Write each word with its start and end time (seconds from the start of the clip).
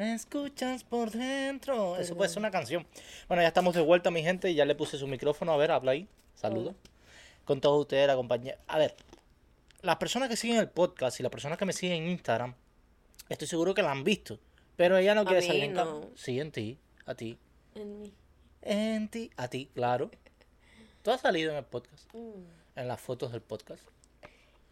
Me 0.00 0.14
escuchas 0.14 0.82
por 0.82 1.10
dentro. 1.10 1.98
Eso 1.98 2.16
puede 2.16 2.30
ser 2.30 2.38
una 2.38 2.50
canción. 2.50 2.86
Bueno, 3.28 3.42
ya 3.42 3.48
estamos 3.48 3.74
de 3.74 3.82
vuelta, 3.82 4.10
mi 4.10 4.22
gente. 4.22 4.54
Ya 4.54 4.64
le 4.64 4.74
puse 4.74 4.96
su 4.96 5.06
micrófono. 5.06 5.52
A 5.52 5.58
ver, 5.58 5.70
habla 5.70 5.90
ahí. 5.90 6.08
Saludos. 6.34 6.74
Con 7.44 7.60
todos 7.60 7.78
ustedes, 7.82 8.06
la 8.06 8.16
compañía. 8.16 8.56
A 8.66 8.78
ver, 8.78 8.96
las 9.82 9.96
personas 9.96 10.30
que 10.30 10.36
siguen 10.36 10.56
el 10.56 10.70
podcast 10.70 11.20
y 11.20 11.22
las 11.22 11.30
personas 11.30 11.58
que 11.58 11.66
me 11.66 11.74
siguen 11.74 12.04
en 12.04 12.08
Instagram, 12.12 12.54
estoy 13.28 13.46
seguro 13.46 13.74
que 13.74 13.82
la 13.82 13.90
han 13.90 14.02
visto. 14.02 14.38
Pero 14.74 14.96
ella 14.96 15.14
no 15.14 15.26
quiere 15.26 15.42
salir 15.42 15.70
no. 15.70 16.08
Sí, 16.14 16.40
en 16.40 16.50
ti. 16.50 16.78
A 17.04 17.14
ti. 17.14 17.38
En 17.74 18.00
mí. 18.00 18.14
En 18.62 19.08
ti. 19.10 19.30
A 19.36 19.48
ti, 19.48 19.68
claro. 19.74 20.10
Tú 21.02 21.10
has 21.10 21.20
salido 21.20 21.50
en 21.50 21.58
el 21.58 21.64
podcast. 21.66 22.10
Mm. 22.14 22.46
En 22.76 22.88
las 22.88 23.02
fotos 23.02 23.32
del 23.32 23.42
podcast. 23.42 23.84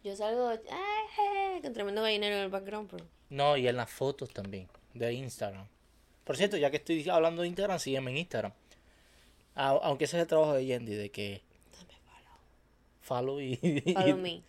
Yo 0.03 0.15
salgo 0.15 0.49
ay, 0.49 1.61
con 1.61 1.71
tremendo 1.71 2.01
gallinero 2.01 2.35
en 2.35 2.41
el 2.41 2.49
background, 2.49 2.89
pero 2.89 3.05
No, 3.29 3.57
y 3.57 3.67
en 3.67 3.75
las 3.75 3.91
fotos 3.91 4.33
también. 4.33 4.67
De 4.99 5.13
Instagram. 5.13 5.65
Por 6.23 6.37
cierto, 6.37 6.57
ya 6.57 6.69
que 6.69 6.77
estoy 6.77 7.07
hablando 7.09 7.41
de 7.41 7.47
Instagram, 7.47 7.79
sígueme 7.79 8.11
en 8.11 8.17
Instagram. 8.17 8.51
A- 9.55 9.69
aunque 9.83 10.05
ese 10.05 10.17
es 10.17 10.21
el 10.21 10.27
trabajo 10.27 10.53
de 10.53 10.65
Yendi, 10.65 10.93
de 10.93 11.09
que 11.09 11.41
dame 11.73 11.93
follow. 13.01 13.37
follow 13.37 13.41
y, 13.41 13.55
Follow 13.93 14.17
me. 14.21 14.41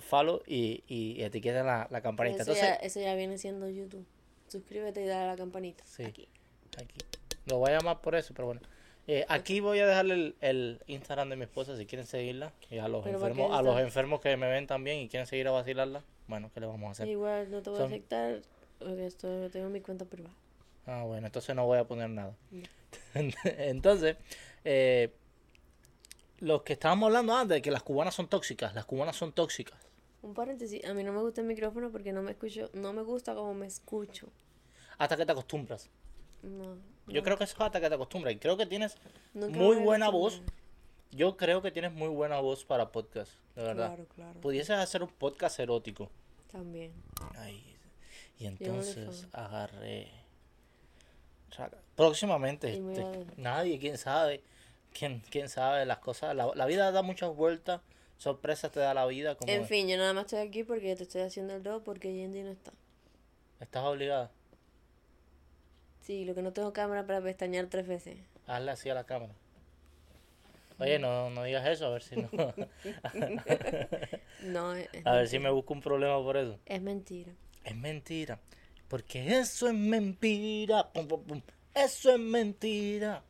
follow 0.00 0.42
y, 0.46 0.82
y 0.88 1.22
etiqueta 1.22 1.62
la, 1.62 1.86
la 1.90 2.00
campanita. 2.00 2.42
Eso, 2.42 2.52
Entonces, 2.52 2.64
ya, 2.80 2.86
eso 2.86 3.00
ya 3.00 3.14
viene 3.14 3.38
siendo 3.38 3.68
YouTube. 3.68 4.04
Suscríbete 4.48 5.02
y 5.02 5.06
dale 5.06 5.24
a 5.24 5.26
la 5.28 5.36
campanita. 5.36 5.84
Sí. 5.86 6.02
Aquí. 6.04 6.28
aquí. 6.76 6.98
Lo 7.46 7.58
voy 7.58 7.70
a 7.70 7.78
llamar 7.78 8.00
por 8.00 8.14
eso, 8.14 8.34
pero 8.34 8.46
bueno. 8.46 8.60
Eh, 9.08 9.24
aquí 9.28 9.58
voy 9.60 9.78
a 9.80 9.86
dejarle 9.86 10.14
el, 10.14 10.34
el 10.40 10.80
Instagram 10.86 11.28
de 11.28 11.36
mi 11.36 11.42
esposa 11.44 11.76
si 11.76 11.86
quieren 11.86 12.06
seguirla. 12.06 12.52
Y 12.70 12.78
a 12.78 12.88
los 12.88 13.02
Pero 13.04 13.18
¿para 13.18 13.30
enfermos, 13.32 13.58
a 13.58 13.62
los 13.62 13.80
enfermos 13.80 14.20
que 14.20 14.36
me 14.36 14.48
ven 14.48 14.66
también 14.66 14.98
y 15.00 15.08
quieren 15.08 15.26
seguir 15.26 15.48
a 15.48 15.50
vacilarla, 15.50 16.04
bueno, 16.28 16.50
¿qué 16.54 16.60
le 16.60 16.66
vamos 16.66 16.88
a 16.88 16.92
hacer? 16.92 17.08
Igual 17.08 17.50
no 17.50 17.62
te 17.62 17.70
voy 17.70 17.78
Son- 17.78 17.84
a 17.92 17.94
aceptar 17.94 18.40
porque 18.82 19.06
esto 19.06 19.50
tengo 19.50 19.68
mi 19.68 19.80
cuenta 19.80 20.04
privada. 20.04 20.34
Ah, 20.86 21.04
bueno, 21.04 21.26
entonces 21.26 21.54
no 21.54 21.66
voy 21.66 21.78
a 21.78 21.84
poner 21.84 22.10
nada. 22.10 22.36
No. 22.50 22.62
entonces, 23.44 24.16
eh, 24.64 25.12
los 26.40 26.62
que 26.62 26.72
estábamos 26.72 27.06
hablando 27.06 27.34
antes 27.34 27.56
de 27.56 27.62
que 27.62 27.70
las 27.70 27.82
cubanas 27.82 28.14
son 28.14 28.28
tóxicas, 28.28 28.74
las 28.74 28.84
cubanas 28.84 29.16
son 29.16 29.32
tóxicas. 29.32 29.78
Un 30.22 30.34
paréntesis, 30.34 30.84
a 30.84 30.94
mí 30.94 31.02
no 31.04 31.12
me 31.12 31.20
gusta 31.20 31.40
el 31.40 31.46
micrófono 31.46 31.90
porque 31.90 32.12
no 32.12 32.22
me 32.22 32.32
escucho, 32.32 32.70
no 32.74 32.92
me 32.92 33.02
gusta 33.02 33.34
como 33.34 33.54
me 33.54 33.66
escucho. 33.66 34.28
Hasta 34.98 35.16
que 35.16 35.26
te 35.26 35.32
acostumbras. 35.32 35.90
No. 36.42 36.76
Yo 37.06 37.20
no. 37.20 37.22
creo 37.22 37.38
que 37.38 37.44
eso 37.44 37.54
es 37.54 37.60
hasta 37.60 37.80
que 37.80 37.88
te 37.88 37.94
acostumbras. 37.94 38.34
Y 38.34 38.38
creo 38.38 38.56
que 38.56 38.66
tienes 38.66 38.96
Nunca 39.34 39.58
muy 39.58 39.76
buena 39.76 40.10
voz. 40.10 40.42
Yo 41.10 41.36
creo 41.36 41.60
que 41.60 41.70
tienes 41.70 41.92
muy 41.92 42.08
buena 42.08 42.40
voz 42.40 42.64
para 42.64 42.90
podcast, 42.90 43.32
de 43.54 43.62
verdad. 43.62 43.88
Claro, 43.88 44.06
claro. 44.14 44.40
Pudieses 44.40 44.76
hacer 44.76 45.02
un 45.02 45.10
podcast 45.10 45.58
erótico. 45.60 46.10
También. 46.50 46.92
Ay, 47.36 47.71
y 48.38 48.46
entonces 48.46 49.26
agarré. 49.32 50.10
Próximamente, 51.96 52.72
este, 52.72 53.26
nadie, 53.36 53.78
quién 53.78 53.98
sabe. 53.98 54.42
¿Quién, 54.92 55.22
quién 55.30 55.48
sabe 55.48 55.86
las 55.86 55.98
cosas? 55.98 56.34
La, 56.36 56.50
la 56.54 56.66
vida 56.66 56.92
da 56.92 57.02
muchas 57.02 57.34
vueltas. 57.34 57.80
Sorpresas 58.18 58.70
te 58.70 58.80
da 58.80 58.94
la 58.94 59.06
vida. 59.06 59.34
Como 59.34 59.50
En 59.50 59.66
fin, 59.66 59.88
yo 59.88 59.96
nada 59.96 60.12
más 60.12 60.26
estoy 60.26 60.46
aquí 60.46 60.64
porque 60.64 60.94
te 60.96 61.02
estoy 61.02 61.22
haciendo 61.22 61.54
el 61.54 61.62
do 61.62 61.82
porque 61.82 62.14
Yendi 62.14 62.42
no 62.42 62.50
está. 62.50 62.72
Estás 63.60 63.84
obligada. 63.84 64.30
Sí, 66.02 66.24
lo 66.24 66.34
que 66.34 66.42
no 66.42 66.52
tengo 66.52 66.72
cámara 66.72 67.06
para 67.06 67.20
pestañear 67.20 67.66
tres 67.66 67.86
veces. 67.86 68.18
Hazle 68.46 68.70
así 68.72 68.90
a 68.90 68.94
la 68.94 69.04
cámara. 69.04 69.32
Oye, 70.78 70.98
no, 70.98 71.30
no 71.30 71.44
digas 71.44 71.66
eso, 71.68 71.86
a 71.86 71.90
ver 71.90 72.02
si 72.02 72.16
no. 72.16 72.28
No, 74.42 74.74
es, 74.74 74.88
es 74.92 75.06
a 75.06 75.12
ver 75.12 75.28
si 75.28 75.38
me 75.38 75.50
busco 75.50 75.72
un 75.72 75.80
problema 75.80 76.20
por 76.22 76.36
eso. 76.36 76.58
Es 76.66 76.82
mentira. 76.82 77.32
Es 77.64 77.76
mentira. 77.76 78.38
Porque 78.88 79.38
eso 79.38 79.68
es 79.68 79.74
mentira. 79.74 80.92
Pum, 80.92 81.06
pum, 81.08 81.22
pum. 81.24 81.42
Eso 81.74 82.10
es 82.12 82.18
mentira. 82.18 83.22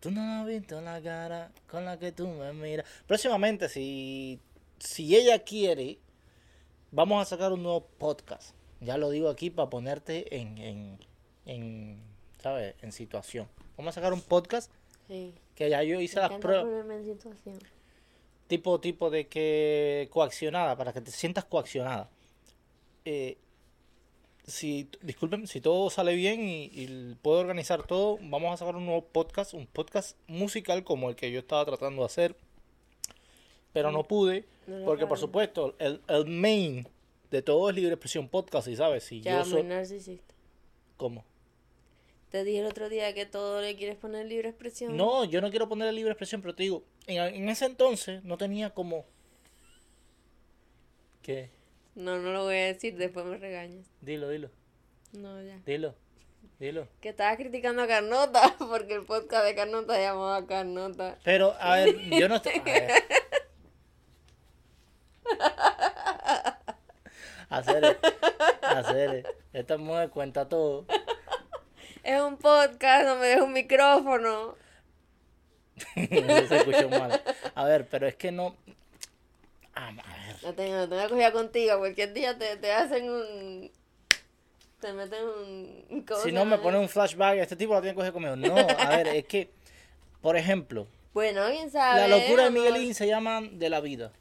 Tú 0.00 0.10
no 0.10 0.40
has 0.40 0.46
visto 0.46 0.80
la 0.80 1.00
cara 1.00 1.52
con 1.68 1.84
la 1.84 1.98
que 1.98 2.10
tú 2.12 2.26
me 2.26 2.52
miras. 2.52 2.86
Próximamente, 3.06 3.68
si, 3.68 4.40
si 4.78 5.14
ella 5.14 5.38
quiere, 5.44 5.98
vamos 6.90 7.22
a 7.22 7.24
sacar 7.24 7.52
un 7.52 7.62
nuevo 7.62 7.86
podcast. 7.98 8.54
Ya 8.80 8.96
lo 8.96 9.10
digo 9.10 9.28
aquí 9.28 9.50
para 9.50 9.70
ponerte 9.70 10.36
en, 10.36 10.58
en, 10.58 10.98
en, 11.46 12.00
¿sabes? 12.42 12.74
En 12.82 12.90
situación. 12.90 13.46
Vamos 13.76 13.92
a 13.96 14.00
sacar 14.00 14.12
un 14.12 14.22
podcast 14.22 14.72
Sí. 15.06 15.34
que 15.54 15.68
ya 15.70 15.82
yo 15.84 16.00
hice 16.00 16.16
Me 16.16 16.22
las 16.28 16.38
pruebas. 16.40 16.66
tipo 18.48 18.80
tipo 18.80 19.10
de 19.10 19.26
que 19.28 20.08
coaccionada 20.10 20.76
para 20.76 20.92
que 20.92 21.00
te 21.00 21.10
sientas 21.10 21.44
coaccionada 21.44 22.08
Eh, 23.04 23.36
si 24.46 24.88
disculpen 25.02 25.46
si 25.46 25.60
todo 25.60 25.88
sale 25.90 26.14
bien 26.14 26.48
y, 26.48 26.64
y 26.72 27.16
puedo 27.22 27.38
organizar 27.38 27.86
todo 27.86 28.18
vamos 28.22 28.52
a 28.52 28.56
sacar 28.56 28.74
un 28.76 28.86
nuevo 28.86 29.04
podcast 29.04 29.54
un 29.54 29.66
podcast 29.66 30.16
musical 30.26 30.82
como 30.82 31.10
el 31.10 31.16
que 31.16 31.30
yo 31.30 31.38
estaba 31.38 31.64
tratando 31.64 32.02
de 32.02 32.06
hacer 32.06 32.36
pero 33.72 33.92
no 33.92 34.02
pude 34.02 34.44
No 34.66 34.84
porque 34.84 35.06
por 35.06 35.18
supuesto 35.18 35.76
el, 35.78 36.00
el 36.08 36.26
main 36.26 36.88
de 37.30 37.42
todo 37.42 37.70
es 37.70 37.76
libre 37.76 37.92
expresión 37.92 38.28
podcast 38.28 38.66
y 38.68 38.76
sabes 38.76 39.04
si 39.04 39.20
Ya, 39.20 39.38
yo 39.38 39.44
soy 39.44 39.62
narcisista. 39.62 40.34
¿Cómo? 40.96 41.24
Te 42.30 42.44
dije 42.44 42.60
el 42.60 42.66
otro 42.66 42.88
día 42.88 43.14
que 43.14 43.26
todo 43.26 43.60
le 43.60 43.76
quieres 43.76 43.96
poner 43.96 44.26
libre 44.26 44.48
expresión. 44.48 44.96
no 44.96 45.24
yo 45.24 45.40
no 45.40 45.50
quiero 45.50 45.68
poner 45.68 45.92
libre 45.94 46.12
expresión 46.12 46.40
pero 46.42 46.54
te 46.54 46.64
digo 46.64 46.82
en, 47.06 47.22
en 47.22 47.48
ese 47.48 47.66
entonces 47.66 48.24
no 48.24 48.36
tenía 48.36 48.70
como 48.70 49.04
¿qué? 51.22 51.50
No, 51.94 52.18
no 52.18 52.32
lo 52.32 52.44
voy 52.44 52.56
a 52.56 52.66
decir, 52.66 52.96
después 52.96 53.24
me 53.26 53.36
regañas. 53.36 53.86
dilo 54.00 54.28
dilo 54.28 54.50
No, 55.12 55.42
ya. 55.42 55.58
Dilo, 55.66 55.94
dilo. 56.58 56.88
Que 57.00 57.10
estabas 57.10 57.36
criticando 57.36 57.82
a 57.82 57.86
Carnota 57.86 58.54
porque 58.58 58.94
el 58.94 59.04
podcast 59.04 59.44
de 59.44 59.54
Carnota 59.54 59.94
se 59.94 60.02
llamaba 60.02 60.46
Carnota. 60.46 61.18
Pero, 61.24 61.54
a 61.60 61.76
ver, 61.76 61.96
yo 62.10 62.28
no 62.28 62.36
estoy. 62.36 62.52
Hacer, 67.48 67.98
hacer. 68.62 69.36
Esta 69.52 69.76
mujer 69.76 70.08
cuenta 70.08 70.48
todo. 70.48 70.86
Es 72.02 72.20
un 72.20 72.38
podcast, 72.38 73.06
no 73.06 73.16
me 73.16 73.26
deja 73.26 73.42
un 73.44 73.52
micrófono. 73.52 74.56
Eso 75.96 76.46
se 76.48 76.56
escuchó 76.56 76.88
mal. 76.88 77.22
A 77.54 77.64
ver, 77.66 77.86
pero 77.88 78.06
es 78.06 78.16
que 78.16 78.32
no. 78.32 78.56
A 79.74 79.90
ver. 79.90 80.36
No 80.42 80.54
tengo, 80.54 80.74
no 80.76 80.88
tengo 80.88 81.08
cogida 81.08 81.32
contigo. 81.32 81.78
Cualquier 81.78 82.12
día 82.12 82.36
te, 82.36 82.56
te 82.56 82.72
hacen 82.72 83.10
un. 83.10 83.70
Te 84.80 84.92
meten 84.92 85.24
un. 85.24 86.04
¿cómo 86.06 86.20
Si 86.20 86.32
no 86.32 86.44
me 86.44 86.52
llama? 86.52 86.62
pone 86.62 86.78
un 86.78 86.88
flashback, 86.88 87.38
este 87.38 87.56
tipo 87.56 87.72
lo 87.74 87.80
tiene 87.80 87.92
que 87.94 87.96
coger 87.96 88.12
conmigo. 88.12 88.36
No, 88.36 88.56
a 88.56 88.96
ver, 88.96 89.08
es 89.08 89.24
que, 89.26 89.50
por 90.20 90.36
ejemplo, 90.36 90.86
Bueno, 91.14 91.46
quién 91.48 91.70
sabe. 91.70 92.00
La 92.00 92.08
locura 92.08 92.44
de. 92.44 92.50
Miguelín 92.50 92.94
se 92.94 93.06
llaman 93.06 93.58
de 93.58 93.70
la 93.70 93.80
vida. 93.80 94.12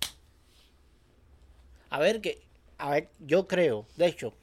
A 1.90 2.00
ver 2.00 2.22
que, 2.22 2.42
a 2.78 2.92
ver, 2.92 3.10
yo 3.20 3.48
creo, 3.48 3.86
de 3.98 4.06
hecho, 4.08 4.34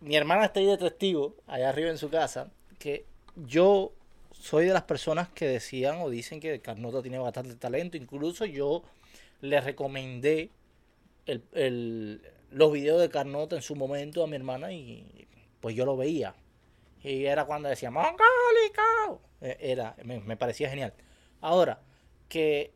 mi 0.00 0.14
hermana 0.16 0.44
está 0.44 0.60
ahí 0.60 0.66
de 0.66 0.78
testigo, 0.78 1.34
allá 1.48 1.68
arriba 1.68 1.90
en 1.90 1.98
su 1.98 2.08
casa, 2.10 2.48
que 2.78 3.04
yo 3.34 3.92
soy 4.32 4.66
de 4.66 4.72
las 4.72 4.84
personas 4.84 5.28
que 5.30 5.46
decían 5.48 6.00
o 6.00 6.08
dicen 6.10 6.38
que 6.38 6.60
Carnota 6.60 7.02
tiene 7.02 7.18
bastante 7.18 7.54
talento. 7.56 7.96
Incluso 7.96 8.44
yo 8.44 8.82
le 9.40 9.60
recomendé 9.60 10.50
el, 11.26 11.42
el- 11.52 12.22
los 12.50 12.72
videos 12.72 13.00
de 13.00 13.08
Carnota 13.10 13.54
en 13.56 13.62
su 13.62 13.76
momento 13.76 14.24
a 14.24 14.26
mi 14.26 14.36
hermana 14.36 14.72
y 14.72 15.28
pues 15.60 15.76
yo 15.76 15.84
lo 15.84 15.96
veía. 15.96 16.34
Y 17.02 17.24
era 17.26 17.44
cuando 17.44 17.68
decía, 17.68 17.90
Mongólico. 17.90 19.22
Eh, 19.40 19.56
Era, 19.60 19.94
me, 20.04 20.20
me 20.20 20.36
parecía 20.36 20.68
genial. 20.68 20.92
Ahora, 21.40 21.80
que 22.28 22.72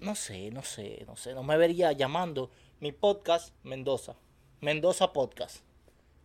no 0.00 0.14
sé, 0.14 0.50
no 0.50 0.62
sé, 0.62 1.04
no 1.06 1.16
sé, 1.16 1.32
no 1.34 1.42
me 1.42 1.56
vería 1.56 1.92
llamando 1.92 2.50
mi 2.80 2.92
podcast 2.92 3.54
Mendoza. 3.62 4.16
Mendoza 4.60 5.12
Podcast. 5.12 5.64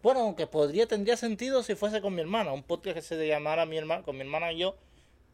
Bueno, 0.03 0.21
aunque 0.21 0.47
podría, 0.47 0.87
tendría 0.87 1.17
sentido 1.17 1.63
si 1.63 1.75
fuese 1.75 2.01
con 2.01 2.13
mi 2.13 2.21
hermana, 2.21 2.53
un 2.53 2.63
podcast 2.63 2.95
que 2.95 3.01
se 3.01 3.27
llamara 3.27 3.65
mi 3.65 3.77
hermana, 3.77 4.03
con 4.03 4.15
mi 4.15 4.21
hermana 4.21 4.51
y 4.51 4.59
yo, 4.59 4.75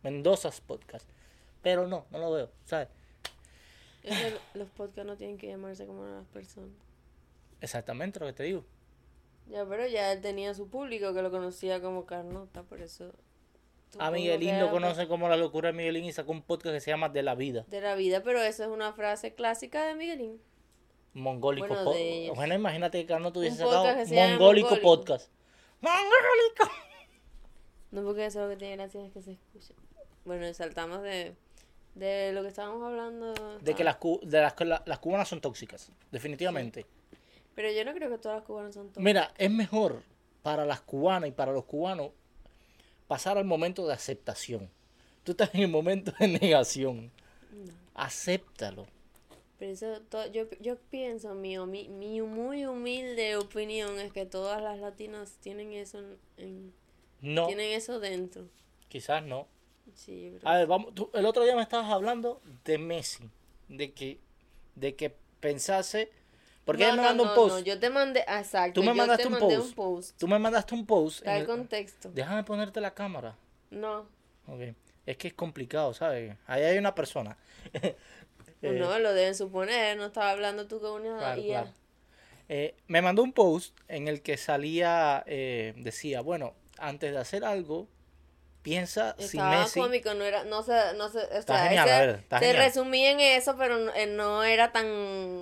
Mendoza's 0.04 0.62
Podcast. 0.62 1.08
Pero 1.64 1.88
no, 1.88 2.06
no 2.12 2.20
lo 2.20 2.32
veo, 2.32 2.52
¿sabes? 2.66 2.90
Es 4.04 4.20
que 4.20 4.38
los 4.54 4.70
podcasts 4.70 5.08
no 5.08 5.16
tienen 5.18 5.38
que 5.38 5.48
llamarse 5.48 5.88
como 5.88 6.06
las 6.06 6.28
personas. 6.28 6.70
Exactamente 7.62 8.20
lo 8.20 8.28
que 8.28 8.34
te 8.34 8.44
digo. 8.44 8.66
Ya, 9.50 9.66
pero 9.66 9.88
ya 9.88 10.12
él 10.12 10.22
tenía 10.22 10.54
su 10.54 10.68
público 10.68 11.14
que 11.14 11.22
lo 11.22 11.32
conocía 11.32 11.82
como 11.82 12.06
Carnota, 12.06 12.64
por 12.64 12.82
eso. 12.82 13.12
A 14.00 14.12
Miguelín 14.12 14.60
lo 14.60 14.72
conoce 14.72 15.08
como 15.08 15.30
la 15.30 15.38
locura 15.38 15.68
de 15.68 15.74
Miguelín 15.74 16.06
y 16.06 16.12
sacó 16.12 16.32
un 16.32 16.42
podcast 16.42 16.74
que 16.76 16.82
se 16.82 16.92
llama 16.92 17.10
De 17.10 17.24
la 17.24 17.36
Vida. 17.36 17.64
De 17.68 17.80
la 17.80 17.96
vida, 17.96 18.24
pero 18.24 18.42
eso 18.42 18.64
es 18.64 18.70
una 18.70 18.92
frase 18.94 19.34
clásica 19.34 19.86
de 19.86 19.96
Miguelín. 19.96 20.42
Mongólico 21.14 21.68
Bueno, 21.68 21.84
Podcast. 21.84 22.36
Bueno, 22.36 22.56
imagínate 22.56 23.00
que 23.00 23.06
Carlos 23.06 23.34
tuviese 23.34 23.64
Un 23.64 23.70
sacado 23.70 23.84
Mongólico, 23.86 24.70
Mongólico. 24.70 24.82
Podcast. 24.82 25.32
¡Mongólico! 25.80 26.72
No 27.92 28.04
porque 28.04 28.26
eso 28.26 28.42
lo 28.42 28.50
que 28.50 28.58
tiene 28.58 28.78
gracia 28.78 29.06
es 29.06 29.14
que 29.14 29.22
se 29.22 29.34
escuche. 29.34 29.76
Bueno, 30.26 30.52
saltamos 30.54 31.04
de, 31.04 31.36
de 31.96 32.32
lo 32.34 32.42
que 32.42 32.48
estábamos 32.50 32.84
hablando. 32.84 33.34
De 33.60 33.76
que 33.76 33.84
las, 33.84 33.98
cu- 33.98 34.20
de 34.24 34.42
las, 34.42 34.54
la- 34.62 34.84
las 34.86 35.00
cubanas 35.00 35.28
son 35.28 35.42
tóxicas, 35.42 35.92
definitivamente. 36.12 36.86
Pero 37.56 37.72
yo 37.72 37.86
no 37.86 37.94
creo 37.94 38.10
que 38.10 38.18
todas 38.18 38.38
las 38.40 38.46
cubanas 38.46 38.74
son 38.74 38.86
tóxicas. 38.88 39.04
Mira, 39.04 39.32
es 39.38 39.52
mejor 39.52 40.02
para 40.42 40.66
las 40.66 40.82
cubanas 40.82 41.30
y 41.30 41.32
para 41.32 41.52
los 41.52 41.66
cubanos 41.66 42.12
pasar 43.08 43.38
al 43.38 43.46
momento 43.46 43.86
de 43.88 43.94
aceptación. 43.94 44.70
Tú 45.24 45.32
estás 45.34 45.54
en 45.54 45.62
el 45.62 45.68
momento 45.70 46.12
de 46.20 46.28
negación. 46.28 47.12
Acéptalo. 47.94 48.88
Pero 49.60 49.72
eso, 49.72 50.02
yo, 50.34 50.46
yo 50.60 50.78
pienso, 50.90 51.36
mi, 51.36 51.56
humi- 51.58 51.88
mi 51.90 52.22
muy 52.22 52.66
humilde 52.66 53.38
opinión 53.38 54.00
es 54.00 54.12
que 54.12 54.26
todas 54.26 54.62
las 54.62 54.80
latinas 54.80 55.38
tienen 55.42 55.72
eso 55.74 56.00
en, 56.00 56.18
en- 56.38 56.74
No, 57.22 57.46
tienen 57.46 57.72
eso 57.72 58.00
dentro. 58.00 58.48
quizás 58.90 59.24
no. 59.24 59.48
Sí, 59.96 60.32
yo 60.32 60.40
creo 60.40 60.52
A 60.52 60.58
ver, 60.58 60.68
vamos, 60.68 60.94
tú- 60.96 61.10
el 61.14 61.26
otro 61.26 61.44
día 61.44 61.56
me 61.56 61.62
estabas 61.62 61.92
hablando 61.92 62.42
de 62.66 62.78
Messi, 62.78 63.30
de 63.68 63.94
que, 63.94 64.20
de 64.76 64.96
que 64.96 65.16
pensase, 65.40 66.10
porque 66.66 66.84
no, 66.84 66.88
ella 66.88 66.96
me 66.96 67.02
no, 67.02 67.08
mandó 67.10 67.24
no, 67.24 67.30
un 67.30 67.36
post. 67.36 67.56
no, 67.60 67.60
yo 67.66 67.80
te 67.80 67.90
mandé, 67.90 68.24
ah, 68.28 68.40
exacto, 68.40 68.76
Tú 68.76 68.82
me 68.82 68.88
yo 68.88 68.96
mandaste 68.96 69.24
te 69.24 69.28
un 69.28 69.34
mandé 69.34 69.58
post. 69.58 69.68
un 69.70 69.74
post. 69.76 70.20
Tú 70.20 70.28
me 70.28 70.40
mandaste 70.40 70.76
un 70.76 70.86
post. 70.86 71.24
Da 71.26 71.36
el 71.36 71.42
el- 71.42 71.48
contexto. 71.48 72.10
Déjame 72.10 72.44
ponerte 72.44 72.80
la 72.82 72.94
cámara. 72.94 73.36
No, 73.72 74.08
Ok. 74.48 74.76
Es 75.06 75.18
que 75.18 75.28
es 75.30 75.34
complicado, 75.34 75.94
¿sabes? 75.94 76.38
Ahí 76.48 76.64
hay 76.64 76.78
una 76.78 76.96
persona. 76.96 77.38
Eh, 78.66 78.80
no, 78.80 78.98
lo 78.98 79.14
deben 79.14 79.36
suponer, 79.36 79.98
no 79.98 80.06
estaba 80.06 80.32
hablando 80.32 80.68
tú 80.68 80.80
con 80.80 81.02
una 81.02 81.18
Claro, 81.20 81.42
IA. 81.42 81.62
claro. 81.64 81.74
Eh, 82.48 82.76
me 82.88 83.02
mandó 83.02 83.22
un 83.24 83.34
post 83.34 83.78
en 83.90 84.08
el 84.08 84.22
que 84.22 84.38
salía, 84.38 85.24
eh, 85.28 85.74
decía, 85.78 86.22
bueno, 86.22 86.54
antes 86.78 87.12
de 87.12 87.18
hacer 87.18 87.44
algo, 87.44 87.90
piensa 88.64 89.16
si 89.20 89.26
Estaba 89.38 89.60
Messi... 89.60 89.80
cómico, 89.80 90.14
no 90.16 90.24
era, 90.24 90.44
no 90.46 90.64
se, 90.64 90.74
no 90.98 91.10
se, 91.10 91.20
o 91.20 91.22
Está 91.22 91.56
sea, 91.58 91.64
genial, 91.66 91.88
ese- 91.88 91.96
a 91.96 92.00
ver, 92.06 92.10
está 92.22 92.40
se 92.40 92.46
genial. 92.48 92.66
resumía 92.66 93.12
en 93.12 93.20
eso, 93.20 93.56
pero 93.58 93.78
no, 93.78 93.94
eh, 93.94 94.08
no 94.08 94.44
era 94.44 94.72
tan, 94.72 94.86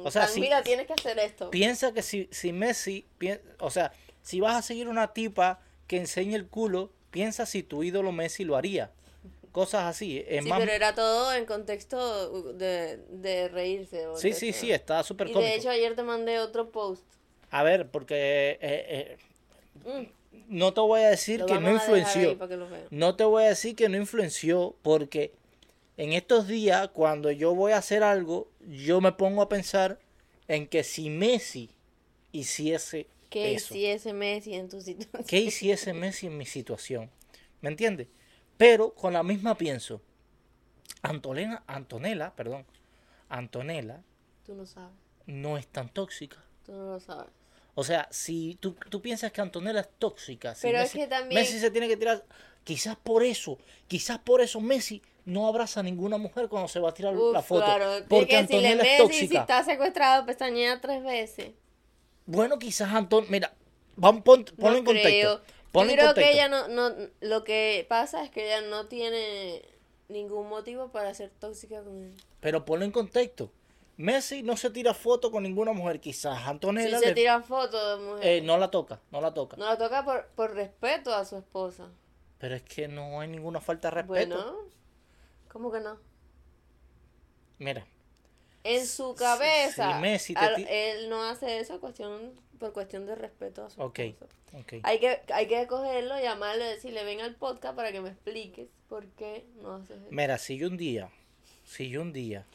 O 0.04 0.12
sea, 0.12 0.24
tan, 0.24 0.34
sí- 0.34 0.42
mira, 0.42 0.62
tienes 0.64 0.88
que 0.88 0.94
hacer 0.94 1.18
esto. 1.20 1.50
Piensa 1.52 1.94
que 1.94 2.02
si, 2.02 2.28
si 2.32 2.52
Messi, 2.52 3.06
o 3.60 3.70
sea, 3.70 3.94
si 4.22 4.42
vas 4.42 4.56
a 4.56 4.62
seguir 4.62 4.88
una 4.90 5.14
tipa 5.14 5.62
que 5.88 5.98
enseñe 5.98 6.36
el 6.36 6.48
culo, 6.48 6.92
piensa 7.12 7.46
si 7.46 7.64
tu 7.64 7.84
ídolo 7.84 8.12
Messi 8.12 8.44
lo 8.44 8.58
haría. 8.58 8.92
Cosas 9.52 9.84
así. 9.84 10.24
Es 10.28 10.44
Sí, 10.46 10.50
más... 10.50 10.60
pero 10.60 10.72
era 10.72 10.96
todo 10.96 11.34
en 11.34 11.46
contexto 11.46 12.54
de, 12.54 12.98
de 13.10 13.50
reírse. 13.50 14.06
Sí, 14.16 14.32
sí, 14.34 14.54
sí, 14.54 14.72
está 14.72 15.04
súper 15.04 15.28
Y 15.28 15.34
cómico. 15.34 15.50
de 15.50 15.56
hecho 15.58 15.70
ayer 15.70 15.96
te 15.96 16.04
mandé 16.04 16.40
otro 16.40 16.72
post. 16.72 17.04
A 17.52 17.64
ver, 17.64 17.90
porque 17.90 18.58
eh, 18.62 19.18
Mm, 19.84 19.90
eh, 19.90 20.12
no 20.48 20.74
te 20.74 20.82
voy 20.82 21.02
a 21.02 21.10
decir 21.10 21.46
que 21.46 21.60
no 21.60 21.72
influenció. 21.72 22.38
que. 22.38 22.88
No 22.90 23.16
te 23.16 23.24
voy 23.24 23.44
a 23.44 23.48
decir 23.50 23.76
que 23.76 23.90
no 23.90 23.98
influenció 23.98 24.76
porque 24.82 25.34
en 25.98 26.14
estos 26.14 26.48
días 26.48 26.90
cuando 26.90 27.32
yo 27.32 27.54
voy 27.56 27.74
a 27.74 27.78
hacer 27.78 28.04
algo, 28.04 28.50
yo 28.68 29.02
me 29.02 29.12
pongo 29.12 29.42
a 29.42 29.50
pensar 29.50 30.00
en 30.48 30.68
que 30.68 30.84
si 30.84 31.10
Messi 31.10 31.70
hiciese 32.32 33.08
¿Qué 33.30 33.56
eso, 33.56 33.74
hiciese 33.74 34.14
Messi 34.14 34.54
en 34.56 34.68
tu 34.68 34.82
situación? 34.82 35.24
¿qué 35.26 35.40
hiciese 35.40 35.94
Messi 35.94 36.28
en 36.28 36.38
mi 36.38 36.46
situación? 36.46 37.10
¿Me 37.62 37.70
entiendes? 37.70 38.08
Pero 38.58 38.94
con 38.94 39.14
la 39.14 39.24
misma 39.24 39.58
pienso, 39.58 40.02
Antonella, 41.02 41.64
Antonella, 41.68 42.36
perdón, 42.36 42.66
Antonella 43.30 44.04
Tú 44.46 44.56
no 44.56 44.66
sabes, 44.66 44.94
no 45.26 45.58
es 45.58 45.68
tan 45.68 45.88
tóxica. 45.90 46.44
tú 46.66 46.74
no 46.74 46.94
lo 46.94 47.00
sabes. 47.00 47.32
O 47.76 47.84
sea, 47.84 48.08
si 48.12 48.56
tú, 48.60 48.76
tú 48.90 49.02
piensas 49.02 49.32
que 49.32 49.42
Antonella 49.42 49.80
es 49.82 49.90
tóxica, 49.98 50.56
si 50.56 50.64
Pero 50.64 50.80
es 50.80 50.84
Messi, 50.86 50.98
que 51.00 51.08
también- 51.08 51.42
Messi 51.42 51.60
se 51.60 51.72
tiene 51.72 51.88
que 51.88 51.98
tirar, 51.98 52.24
quizás 52.64 52.98
por 52.98 53.24
eso, 53.24 53.58
quizás 53.88 54.20
por 54.20 54.42
eso 54.42 54.60
Messi 54.60 55.02
no 55.24 55.48
abraza 55.48 55.80
a 55.80 55.84
ninguna 55.84 56.18
mujer 56.18 56.50
cuando 56.50 56.68
se 56.68 56.80
va 56.80 56.90
a 56.90 56.94
tirar 56.94 57.16
Uf, 57.16 57.34
la 57.34 57.42
foto. 57.42 57.64
claro, 57.64 57.86
porque 57.86 58.08
porque 58.10 58.26
si 58.26 58.34
le 58.34 58.40
Antonella 58.40 58.84
es 58.84 59.00
Messi, 59.04 59.14
si 59.14 59.20
tóxica. 59.28 59.42
está 59.42 59.64
secuestrado, 59.64 60.26
pestañea 60.26 60.82
tres 60.82 61.04
veces. 61.04 61.52
Bueno, 62.26 62.60
quizás 62.60 62.94
Anton, 62.94 63.26
mira, 63.30 63.54
vamos, 63.96 64.24
pon, 64.24 64.44
ponlo 64.46 64.72
no 64.72 64.78
en 64.78 64.86
contexto. 64.86 65.42
Yo 65.74 65.88
creo 65.88 66.14
que 66.14 66.32
ella 66.34 66.50
no, 66.50 66.68
no, 66.68 66.94
lo 67.22 67.44
que 67.46 67.86
pasa 67.88 68.24
es 68.26 68.30
que 68.30 68.46
ella 68.48 68.62
no 68.62 68.88
tiene 68.88 69.62
ningún 70.10 70.50
motivo 70.50 70.92
para 70.92 71.14
ser 71.14 71.30
tóxica 71.30 71.82
con 71.82 72.04
él. 72.04 72.14
Pero 72.42 72.66
ponlo 72.66 72.84
en 72.84 72.92
contexto. 72.92 73.52
Messi 74.02 74.42
no 74.44 74.58
se 74.58 74.70
tira 74.70 74.94
foto 74.94 75.32
con 75.32 75.44
ninguna 75.44 75.74
mujer, 75.74 76.00
quizás 76.00 76.42
Si 76.44 76.50
Antonella 76.50 77.00
se 77.00 77.08
le- 77.08 77.14
tira 77.14 77.42
fotos 77.42 78.00
de 78.00 78.06
mujer, 78.06 78.26
eh, 78.28 78.42
no 78.42 78.58
la 78.58 78.70
toca, 78.72 79.00
no 79.12 79.22
la 79.22 79.34
toca. 79.34 79.58
no 79.58 79.66
la 79.66 79.78
toca 79.78 80.04
por, 80.04 80.28
por 80.36 80.54
respeto 80.54 81.14
a 81.14 81.24
su 81.26 81.38
esposa. 81.38 81.90
Pero 82.40 82.56
es 82.56 82.64
que 82.64 82.88
no 82.88 83.20
hay 83.20 83.28
ninguna 83.28 83.62
falta 83.62 83.90
de 83.90 84.02
respeto. 84.02 84.36
Bueno, 84.36 84.58
¿cómo 85.50 85.72
que 85.72 85.80
no? 85.80 85.98
Mira, 87.60 87.86
En 88.64 88.86
su 88.88 89.16
cabeza, 89.16 89.94
si 89.96 90.00
Messi 90.02 90.34
te 90.34 90.40
al- 90.40 90.68
él 90.68 91.10
no 91.10 91.24
hace 91.24 91.60
eso 91.60 91.80
cuestión, 91.80 92.34
por 92.60 92.74
cuestión 92.74 93.06
de 93.06 93.16
respeto 93.16 93.66
a 93.66 93.70
su 93.70 93.82
ok, 93.82 94.00
esposa. 94.00 94.34
ok. 94.54 94.74
Hay 94.84 95.00
que, 95.00 95.22
hay 95.34 95.48
que 95.48 95.66
cogerlo, 95.68 96.20
llamarle, 96.20 96.66
decirle, 96.66 97.04
ven 97.04 97.22
al 97.22 97.36
podcast 97.36 97.76
para 97.76 97.92
que 97.92 98.02
me 98.02 98.10
expliques 98.10 98.68
por 98.88 99.06
qué 99.10 99.46
no 99.62 99.74
haces 99.76 99.98
eso. 100.02 100.08
Mira, 100.12 100.38
si 100.38 100.58
yo 100.58 100.68
un 100.68 100.78
día, 100.78 101.10
si 101.66 101.90
yo 101.90 102.02
un 102.02 102.14
día, 102.14 102.46